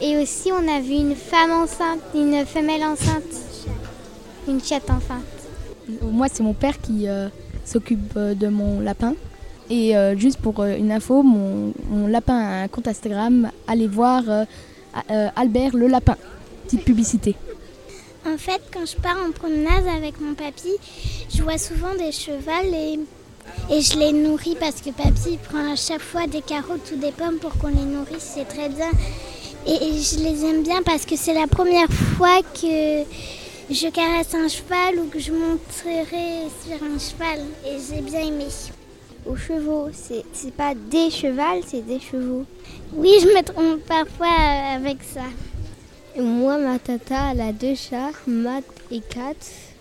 Et 0.00 0.16
aussi, 0.20 0.50
on 0.52 0.68
a 0.68 0.80
vu 0.80 0.94
une 0.94 1.14
femme 1.14 1.52
enceinte, 1.52 2.00
une 2.14 2.44
femelle 2.46 2.82
enceinte, 2.84 3.22
une 4.48 4.62
chatte 4.62 4.90
enceinte. 4.90 5.24
Moi, 6.02 6.26
c'est 6.32 6.42
mon 6.42 6.54
père 6.54 6.80
qui 6.80 7.08
euh, 7.08 7.28
s'occupe 7.64 8.18
de 8.18 8.48
mon 8.48 8.80
lapin. 8.80 9.14
Et 9.70 9.92
juste 10.16 10.38
pour 10.38 10.64
une 10.64 10.90
info, 10.90 11.22
mon, 11.22 11.74
mon 11.90 12.06
lapin 12.06 12.38
a 12.38 12.62
un 12.62 12.68
compte 12.68 12.88
Instagram. 12.88 13.50
Allez 13.66 13.86
voir 13.86 14.22
Albert 15.36 15.76
le 15.76 15.88
lapin. 15.88 16.16
Petite 16.64 16.84
publicité. 16.86 17.34
En 18.28 18.36
fait, 18.36 18.60
quand 18.72 18.84
je 18.84 18.96
pars 18.96 19.16
en 19.26 19.32
promenade 19.32 19.86
avec 19.96 20.20
mon 20.20 20.34
papy, 20.34 20.72
je 21.34 21.42
vois 21.42 21.56
souvent 21.56 21.94
des 21.94 22.12
chevals 22.12 22.74
et, 22.74 22.98
et 23.70 23.80
je 23.80 23.98
les 23.98 24.12
nourris 24.12 24.56
parce 24.60 24.82
que 24.82 24.90
papy 24.90 25.30
il 25.32 25.38
prend 25.38 25.72
à 25.72 25.76
chaque 25.76 26.02
fois 26.02 26.26
des 26.26 26.42
carottes 26.42 26.92
ou 26.92 26.96
des 26.96 27.12
pommes 27.12 27.38
pour 27.38 27.56
qu'on 27.56 27.68
les 27.68 27.86
nourrisse, 27.86 28.32
c'est 28.34 28.44
très 28.44 28.68
bien. 28.68 28.90
Et, 29.66 29.72
et 29.72 30.02
je 30.02 30.18
les 30.18 30.44
aime 30.44 30.62
bien 30.62 30.82
parce 30.82 31.06
que 31.06 31.16
c'est 31.16 31.32
la 31.32 31.46
première 31.46 31.90
fois 31.90 32.42
que 32.42 33.04
je 33.70 33.88
caresse 33.88 34.34
un 34.34 34.48
cheval 34.48 34.98
ou 34.98 35.06
que 35.06 35.18
je 35.18 35.32
monterai 35.32 36.48
sur 36.66 36.82
un 36.84 36.98
cheval 36.98 37.46
et 37.66 37.78
j'ai 37.78 38.02
bien 38.02 38.20
aimé. 38.20 38.46
Aux 39.24 39.36
chevaux, 39.36 39.88
c'est 39.92 40.24
c'est 40.34 40.52
pas 40.52 40.74
des 40.74 41.10
chevals, 41.10 41.62
c'est 41.66 41.86
des 41.86 42.00
chevaux. 42.00 42.44
Oui, 42.94 43.12
je 43.22 43.26
me 43.26 43.42
trompe 43.42 43.80
parfois 43.86 44.26
euh, 44.26 44.76
avec 44.76 44.98
ça. 45.02 45.24
Moi, 46.20 46.58
ma 46.58 46.80
tata, 46.80 47.30
elle 47.30 47.40
a 47.40 47.52
deux 47.52 47.76
chats, 47.76 48.10
Matt 48.26 48.64
et 48.90 49.00
Kat. 49.00 49.36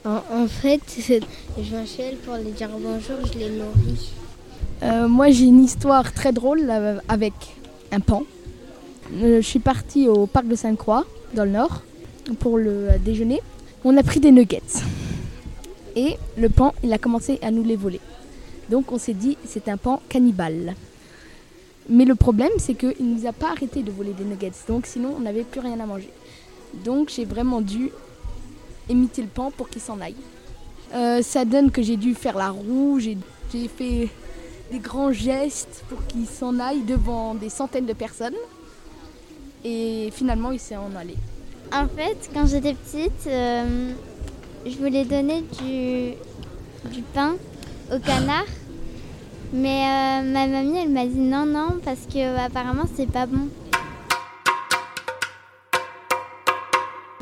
En, 0.05 0.47
fait, 0.47 0.81
je 0.95 1.19
viens 1.57 1.83
chez 1.83 2.03
elle 2.03 2.17
pour 2.17 2.35
les 2.35 2.51
dire 2.51 2.69
bonjour, 2.79 3.17
je 3.25 3.39
les 3.39 3.49
nourris. 3.49 4.11
Euh, 4.83 5.07
moi, 5.07 5.31
j'ai 5.31 5.45
une 5.45 5.63
histoire 5.63 6.13
très 6.13 6.31
drôle 6.31 6.71
avec 7.07 7.33
un 7.91 7.99
pan. 8.01 8.21
Euh, 9.15 9.41
je 9.41 9.47
suis 9.47 9.57
partie 9.57 10.07
au 10.07 10.27
parc 10.27 10.47
de 10.47 10.55
Sainte-Croix, 10.55 11.07
dans 11.33 11.43
le 11.43 11.51
nord, 11.51 11.81
pour 12.39 12.59
le 12.59 12.89
euh, 12.89 12.97
déjeuner. 12.99 13.41
On 13.83 13.97
a 13.97 14.03
pris 14.03 14.19
des 14.19 14.31
nuggets. 14.31 14.61
Et 15.95 16.17
le 16.37 16.49
pan, 16.49 16.75
il 16.83 16.93
a 16.93 16.99
commencé 16.99 17.39
à 17.41 17.49
nous 17.49 17.63
les 17.63 17.75
voler. 17.75 17.99
Donc 18.69 18.91
on 18.91 18.99
s'est 18.99 19.15
dit, 19.15 19.39
c'est 19.43 19.69
un 19.69 19.77
pan 19.77 20.01
cannibale. 20.07 20.75
Mais 21.89 22.05
le 22.05 22.15
problème, 22.15 22.51
c'est 22.59 22.75
qu'il 22.75 22.93
ne 22.99 23.19
nous 23.19 23.25
a 23.25 23.33
pas 23.33 23.51
arrêté 23.51 23.81
de 23.81 23.91
voler 23.91 24.13
des 24.13 24.25
nuggets. 24.25 24.51
Donc 24.67 24.85
sinon, 24.85 25.15
on 25.17 25.21
n'avait 25.21 25.43
plus 25.43 25.61
rien 25.61 25.79
à 25.79 25.85
manger. 25.85 26.11
Donc 26.73 27.09
j'ai 27.09 27.25
vraiment 27.25 27.61
dû 27.61 27.91
imiter 28.89 29.21
le 29.21 29.27
pan 29.27 29.51
pour 29.51 29.69
qu'il 29.69 29.81
s'en 29.81 29.99
aille. 29.99 30.15
Euh, 30.93 31.21
ça 31.21 31.45
donne 31.45 31.71
que 31.71 31.81
j'ai 31.81 31.97
dû 31.97 32.15
faire 32.15 32.37
la 32.37 32.49
roue, 32.49 32.99
j'ai 32.99 33.17
fait 33.67 34.09
des 34.71 34.79
grands 34.79 35.11
gestes 35.11 35.83
pour 35.89 36.05
qu'il 36.07 36.25
s'en 36.25 36.59
aille 36.59 36.81
devant 36.81 37.33
des 37.35 37.49
centaines 37.49 37.85
de 37.85 37.93
personnes. 37.93 38.35
Et 39.63 40.09
finalement, 40.13 40.51
il 40.51 40.59
s'est 40.59 40.77
en 40.77 40.95
allé. 40.95 41.15
En 41.73 41.87
fait, 41.87 42.29
quand 42.33 42.45
j'étais 42.45 42.73
petite, 42.73 43.27
euh, 43.27 43.91
je 44.65 44.77
voulais 44.77 45.03
donner 45.03 45.43
du, 45.59 47.01
pain 47.13 47.35
au 47.93 47.99
canard. 47.99 48.45
Mais 49.53 49.81
euh, 49.81 50.31
ma 50.31 50.47
mamie, 50.47 50.77
elle 50.77 50.89
m'a 50.89 51.05
dit 51.05 51.19
non, 51.19 51.45
non, 51.45 51.79
parce 51.83 52.05
que 52.11 52.37
apparemment, 52.37 52.85
c'est 52.95 53.09
pas 53.09 53.25
bon. 53.25 53.49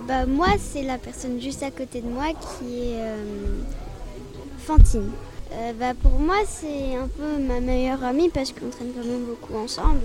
Bah 0.07 0.27
moi, 0.27 0.49
c'est 0.59 0.83
la 0.83 0.99
personne 0.99 1.41
juste 1.41 1.63
à 1.63 1.71
côté 1.71 1.99
de 2.01 2.07
moi 2.07 2.27
qui 2.27 2.91
est 2.91 2.99
euh, 3.01 3.23
Fantine. 4.59 5.09
Euh, 5.51 5.71
bah 5.79 5.93
pour 5.99 6.19
moi, 6.19 6.35
c'est 6.47 6.95
un 6.95 7.07
peu 7.07 7.41
ma 7.41 7.59
meilleure 7.59 8.03
amie 8.03 8.29
parce 8.29 8.51
qu'on 8.51 8.69
traîne 8.69 8.91
quand 8.95 9.03
même 9.07 9.25
beaucoup 9.25 9.55
ensemble. 9.55 10.01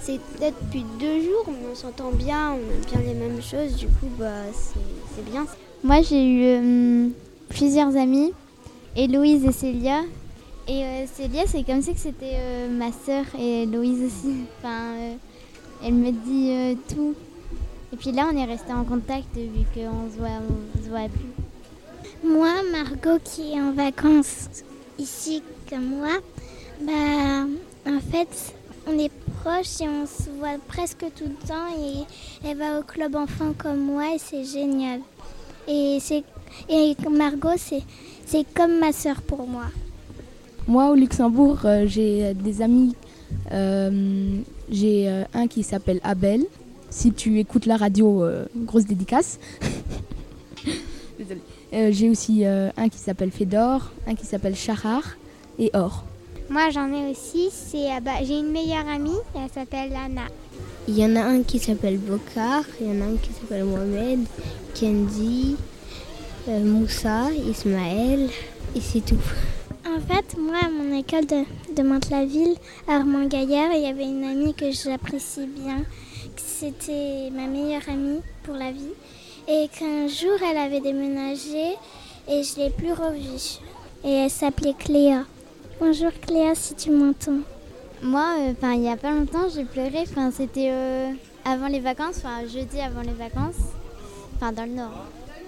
C'est 0.00 0.18
peut-être 0.18 0.56
depuis 0.64 0.84
deux 0.98 1.20
jours, 1.20 1.44
mais 1.46 1.68
on 1.70 1.74
s'entend 1.76 2.10
bien, 2.10 2.52
on 2.52 2.56
aime 2.56 2.84
bien 2.90 3.12
les 3.12 3.14
mêmes 3.14 3.40
choses. 3.40 3.76
Du 3.76 3.86
coup, 3.86 4.08
bah 4.18 4.42
c'est 4.52 5.24
bien. 5.30 5.46
Moi, 5.84 6.02
j'ai 6.02 6.26
eu 6.26 6.42
euh, 6.46 7.08
plusieurs 7.48 7.96
amies, 7.96 8.32
Héloïse 8.96 9.44
et 9.44 9.52
Célia. 9.52 10.00
Et 10.66 10.82
Célia, 11.14 11.42
c'est 11.46 11.62
comme 11.62 11.80
si 11.80 11.92
que 11.92 12.00
c'était 12.00 12.66
ma 12.70 12.90
sœur 12.90 13.24
et 13.38 13.62
Héloïse 13.62 14.02
aussi. 14.02 14.34
Enfin, 14.58 14.94
elle 15.84 15.94
me 15.94 16.10
dit 16.10 16.76
tout. 16.88 17.14
Et 17.94 17.96
puis 17.96 18.10
là, 18.10 18.28
on 18.28 18.36
est 18.36 18.44
resté 18.44 18.72
en 18.72 18.82
contact 18.82 19.36
vu 19.36 19.64
qu'on 19.72 20.10
se 20.10 20.18
voit, 20.18 20.40
on 20.50 20.84
se 20.84 20.88
voit 20.88 21.08
plus. 21.08 22.28
Moi, 22.28 22.50
Margot 22.72 23.20
qui 23.22 23.52
est 23.52 23.60
en 23.60 23.70
vacances 23.70 24.48
ici 24.98 25.44
comme 25.70 25.90
moi, 25.98 26.16
bah 26.80 27.46
en 27.86 28.00
fait 28.00 28.56
on 28.88 28.98
est 28.98 29.12
proches 29.40 29.80
et 29.80 29.88
on 29.88 30.06
se 30.06 30.28
voit 30.40 30.58
presque 30.66 31.04
tout 31.14 31.22
le 31.22 31.46
temps 31.46 31.68
et 31.78 32.02
elle 32.44 32.56
va 32.56 32.80
au 32.80 32.82
club 32.82 33.14
enfant 33.14 33.52
comme 33.56 33.78
moi 33.78 34.12
et 34.12 34.18
c'est 34.18 34.44
génial. 34.44 34.98
Et 35.68 35.98
et 36.68 36.96
Margot 37.08 37.56
c'est 37.56 38.44
comme 38.54 38.80
ma 38.80 38.92
sœur 38.92 39.22
pour 39.22 39.46
moi. 39.46 39.66
Moi, 40.66 40.90
au 40.90 40.96
Luxembourg, 40.96 41.60
euh, 41.64 41.84
j'ai 41.86 42.34
des 42.34 42.60
amis. 42.60 42.96
euh, 43.52 44.40
j'ai 44.68 45.08
euh, 45.08 45.22
un 45.32 45.46
qui 45.46 45.62
s'appelle 45.62 46.00
Abel. 46.02 46.44
Si 46.94 47.12
tu 47.12 47.40
écoutes 47.40 47.66
la 47.66 47.76
radio, 47.76 48.22
euh, 48.22 48.46
grosse 48.54 48.84
dédicace. 48.86 49.40
Désolée. 51.18 51.40
Euh, 51.72 51.88
j'ai 51.90 52.08
aussi 52.08 52.46
euh, 52.46 52.70
un 52.76 52.88
qui 52.88 52.98
s'appelle 52.98 53.32
Fedor, 53.32 53.90
un 54.06 54.14
qui 54.14 54.24
s'appelle 54.24 54.54
Chahar 54.54 55.02
et 55.58 55.72
Or. 55.74 56.04
Moi, 56.48 56.70
j'en 56.70 56.92
ai 56.92 57.10
aussi. 57.10 57.50
C'est 57.50 57.90
ah 57.90 57.98
bah, 57.98 58.22
j'ai 58.22 58.38
une 58.38 58.52
meilleure 58.52 58.86
amie. 58.86 59.18
Elle 59.34 59.50
s'appelle 59.52 59.92
Anna. 59.92 60.28
Il 60.86 60.96
y 60.96 61.04
en 61.04 61.16
a 61.16 61.22
un 61.22 61.42
qui 61.42 61.58
s'appelle 61.58 61.98
Bokar, 61.98 62.62
il 62.80 62.86
y 62.86 62.90
en 62.90 63.00
a 63.00 63.06
un 63.06 63.16
qui 63.16 63.32
s'appelle 63.32 63.64
Mohamed, 63.64 64.20
Kendi, 64.74 65.56
euh, 66.48 66.64
Moussa, 66.64 67.32
Ismaël, 67.32 68.28
et 68.76 68.80
c'est 68.80 69.04
tout. 69.04 69.16
En 69.84 69.98
fait, 69.98 70.38
moi, 70.38 70.58
à 70.62 70.68
mon 70.68 70.96
école 70.96 71.26
de, 71.26 71.42
de 71.74 71.82
Mantes-la-Ville, 71.82 72.54
à 72.86 72.96
Armand 72.96 73.26
Gaillard, 73.26 73.72
il 73.74 73.82
y 73.82 73.86
avait 73.86 74.04
une 74.04 74.24
amie 74.24 74.54
que 74.54 74.70
j'apprécie 74.70 75.46
bien. 75.46 75.82
C'était 76.36 77.30
ma 77.32 77.46
meilleure 77.46 77.88
amie 77.88 78.20
pour 78.42 78.54
la 78.54 78.70
vie. 78.72 78.92
Et 79.48 79.68
qu'un 79.68 80.06
jour, 80.08 80.36
elle 80.48 80.56
avait 80.56 80.80
déménagé 80.80 81.74
et 82.28 82.42
je 82.42 82.56
l'ai 82.56 82.70
plus 82.70 82.92
revue. 82.92 83.58
Et 84.04 84.10
elle 84.10 84.30
s'appelait 84.30 84.74
Cléa. 84.78 85.24
Bonjour 85.80 86.10
Cléa, 86.26 86.54
si 86.54 86.74
tu 86.74 86.90
m'entends. 86.90 87.40
Moi, 88.02 88.26
euh, 88.38 88.72
il 88.74 88.82
y 88.82 88.88
a 88.88 88.96
pas 88.96 89.10
longtemps, 89.12 89.48
j'ai 89.54 89.64
pleuré. 89.64 90.00
Enfin, 90.10 90.30
c'était 90.30 90.70
euh, 90.70 91.10
avant 91.44 91.68
les 91.68 91.80
vacances, 91.80 92.16
enfin 92.18 92.40
jeudi 92.46 92.80
avant 92.80 93.00
les 93.02 93.12
vacances, 93.12 93.56
enfin 94.36 94.52
dans 94.52 94.64
le 94.64 94.72
Nord. 94.72 94.92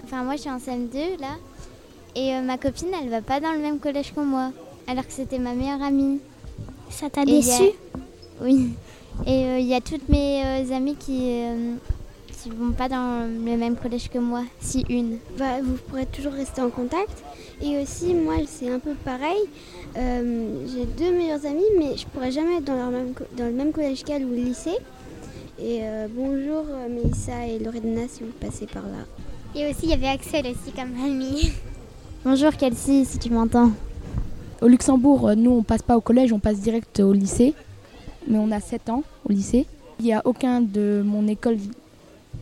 Enfin, 0.03 0.23
moi, 0.23 0.35
je 0.35 0.41
suis 0.41 0.49
en 0.49 0.57
CM2 0.57 1.19
là, 1.19 1.35
et 2.15 2.33
euh, 2.35 2.41
ma 2.41 2.57
copine, 2.57 2.87
elle 3.01 3.09
va 3.09 3.21
pas 3.21 3.39
dans 3.39 3.51
le 3.51 3.59
même 3.59 3.79
collège 3.79 4.13
que 4.13 4.21
moi, 4.21 4.51
alors 4.87 5.05
que 5.05 5.13
c'était 5.13 5.39
ma 5.39 5.53
meilleure 5.53 5.81
amie. 5.83 6.19
Ça 6.89 7.09
t'a 7.09 7.21
a- 7.21 7.25
déçu 7.25 7.63
Oui. 8.41 8.69
Et 9.25 9.45
euh, 9.45 9.59
il 9.59 9.65
y 9.65 9.73
a 9.73 9.81
toutes 9.81 10.07
mes 10.09 10.43
euh, 10.45 10.75
amies 10.75 10.95
qui 10.95 11.19
euh, 11.43 11.73
qui 12.41 12.49
vont 12.51 12.71
pas 12.71 12.87
dans 12.87 13.27
le 13.27 13.57
même 13.57 13.75
collège 13.75 14.09
que 14.09 14.19
moi, 14.19 14.43
si 14.59 14.85
une. 14.89 15.17
Bah, 15.37 15.59
vous 15.63 15.75
pourrez 15.87 16.05
toujours 16.05 16.33
rester 16.33 16.61
en 16.61 16.69
contact. 16.69 17.23
Et 17.61 17.81
aussi, 17.81 18.13
moi, 18.13 18.35
c'est 18.47 18.69
un 18.69 18.77
peu 18.79 18.93
pareil. 18.93 19.39
Euh, 19.97 20.63
j'ai 20.71 20.85
deux 20.85 21.11
meilleures 21.17 21.43
amies, 21.45 21.63
mais 21.79 21.97
je 21.97 22.05
pourrais 22.05 22.31
jamais 22.31 22.57
être 22.57 22.65
dans, 22.65 22.75
leur 22.75 22.91
même 22.91 23.13
co- 23.13 23.23
dans 23.35 23.45
le 23.45 23.51
même 23.53 23.71
collège 23.71 24.03
qu'elles 24.03 24.23
ou 24.23 24.29
le 24.29 24.35
lycée. 24.35 24.77
Et 25.59 25.79
euh, 25.81 26.07
bonjour 26.15 26.65
euh, 26.69 26.87
Mélissa 26.87 27.47
et 27.47 27.57
Loredana 27.57 28.03
si 28.07 28.21
vous 28.21 28.31
passez 28.39 28.67
par 28.67 28.83
là. 28.83 29.05
Et 29.55 29.67
aussi, 29.67 29.81
il 29.85 29.89
y 29.89 29.93
avait 29.93 30.07
Axel 30.07 30.45
aussi 30.45 30.71
comme 30.75 30.93
amie. 31.03 31.51
Bonjour 32.23 32.51
Kelsey, 32.55 33.05
si 33.05 33.17
tu 33.17 33.31
m'entends. 33.31 33.71
Au 34.61 34.67
Luxembourg, 34.67 35.29
euh, 35.29 35.35
nous, 35.35 35.51
on 35.51 35.63
passe 35.63 35.81
pas 35.81 35.97
au 35.97 36.01
collège, 36.01 36.31
on 36.33 36.39
passe 36.39 36.59
direct 36.59 36.99
au 36.99 37.13
lycée. 37.13 37.55
Mais 38.27 38.37
on 38.37 38.51
a 38.51 38.59
7 38.59 38.89
ans 38.89 39.03
au 39.27 39.31
lycée. 39.31 39.65
Il 39.99 40.05
n'y 40.05 40.13
a 40.13 40.21
aucun 40.25 40.61
de 40.61 41.01
mon 41.03 41.27
école, 41.27 41.57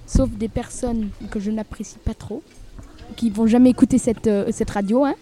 sauf 0.05 0.29
des 0.29 0.49
personnes 0.49 1.09
que 1.31 1.39
je 1.39 1.51
n'apprécie 1.51 1.97
pas 2.03 2.13
trop, 2.13 2.43
qui 3.15 3.29
vont 3.29 3.47
jamais 3.47 3.69
écouter 3.69 3.97
cette, 3.97 4.27
euh, 4.27 4.51
radio, 4.67 5.05
hein, 5.05 5.15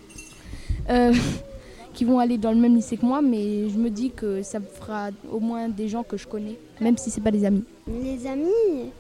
euh, 0.90 1.14
qui 1.94 2.06
vont 2.06 2.18
aller 2.18 2.38
dans 2.40 2.52
le 2.52 2.58
même 2.58 2.76
lycée 2.76 2.98
que 2.98 3.06
moi, 3.06 3.22
mais 3.22 3.70
je 3.70 3.78
me 3.78 3.90
dis 3.90 4.10
que 4.10 4.42
ça 4.42 4.60
fera 4.60 5.10
au 5.32 5.40
moins 5.40 5.70
des 5.70 5.88
gens 5.88 6.04
que 6.04 6.18
je 6.18 6.28
connais, 6.28 6.58
même 6.82 6.98
si 6.98 7.12
c'est 7.12 7.22
pas 7.22 7.32
des 7.32 7.46
amis. 7.46 7.64
Les 7.88 8.26
amis, 8.26 8.92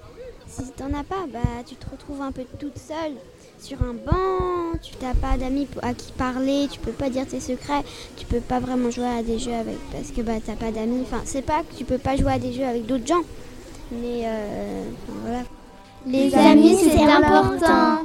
si 0.48 0.70
t'en 0.78 0.94
as 0.94 1.04
pas, 1.04 1.26
bah, 1.32 1.40
tu 1.66 1.76
te 1.76 1.90
retrouves 1.90 2.22
un 2.22 2.32
peu 2.32 2.44
toute 2.60 2.78
seule 2.78 3.14
sur 3.64 3.78
un 3.82 3.94
banc, 3.94 4.78
tu 4.82 4.92
n'as 5.02 5.14
pas 5.14 5.38
d'amis 5.38 5.68
à 5.82 5.94
qui 5.94 6.12
parler, 6.12 6.68
tu 6.70 6.80
peux 6.80 6.92
pas 6.92 7.10
dire 7.10 7.26
tes 7.26 7.40
secrets, 7.40 7.84
tu 8.18 8.26
peux 8.26 8.42
pas 8.42 8.60
vraiment 8.60 8.92
jouer 8.92 9.08
à 9.08 9.24
des 9.24 9.40
jeux 9.40 9.54
avec 9.54 9.78
parce 9.90 10.12
que 10.12 10.22
bah 10.22 10.34
t'as 10.46 10.56
pas 10.56 10.72
d'amis. 10.72 11.04
Enfin, 11.04 11.22
c'est 11.24 11.42
pas 11.42 11.62
que 11.62 11.78
tu 11.78 11.86
peux 11.86 11.98
pas 11.98 12.18
jouer 12.18 12.34
à 12.34 12.40
des 12.40 12.52
jeux 12.52 12.66
avec 12.66 12.86
d'autres 12.86 13.08
gens, 13.08 13.22
mais 13.90 14.24
euh, 14.26 14.84
enfin, 15.08 15.18
voilà. 15.24 15.44
Les 16.06 16.36
amis, 16.36 16.76
c'est 16.76 17.04
important. 17.04 18.02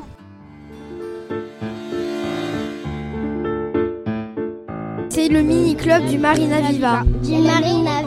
C'est 5.09 5.29
le 5.29 5.43
mini-club 5.43 6.07
du 6.07 6.19
Marina 6.19 6.61
Viva. 6.61 7.03
Du 7.25 7.33
Marina 7.33 8.03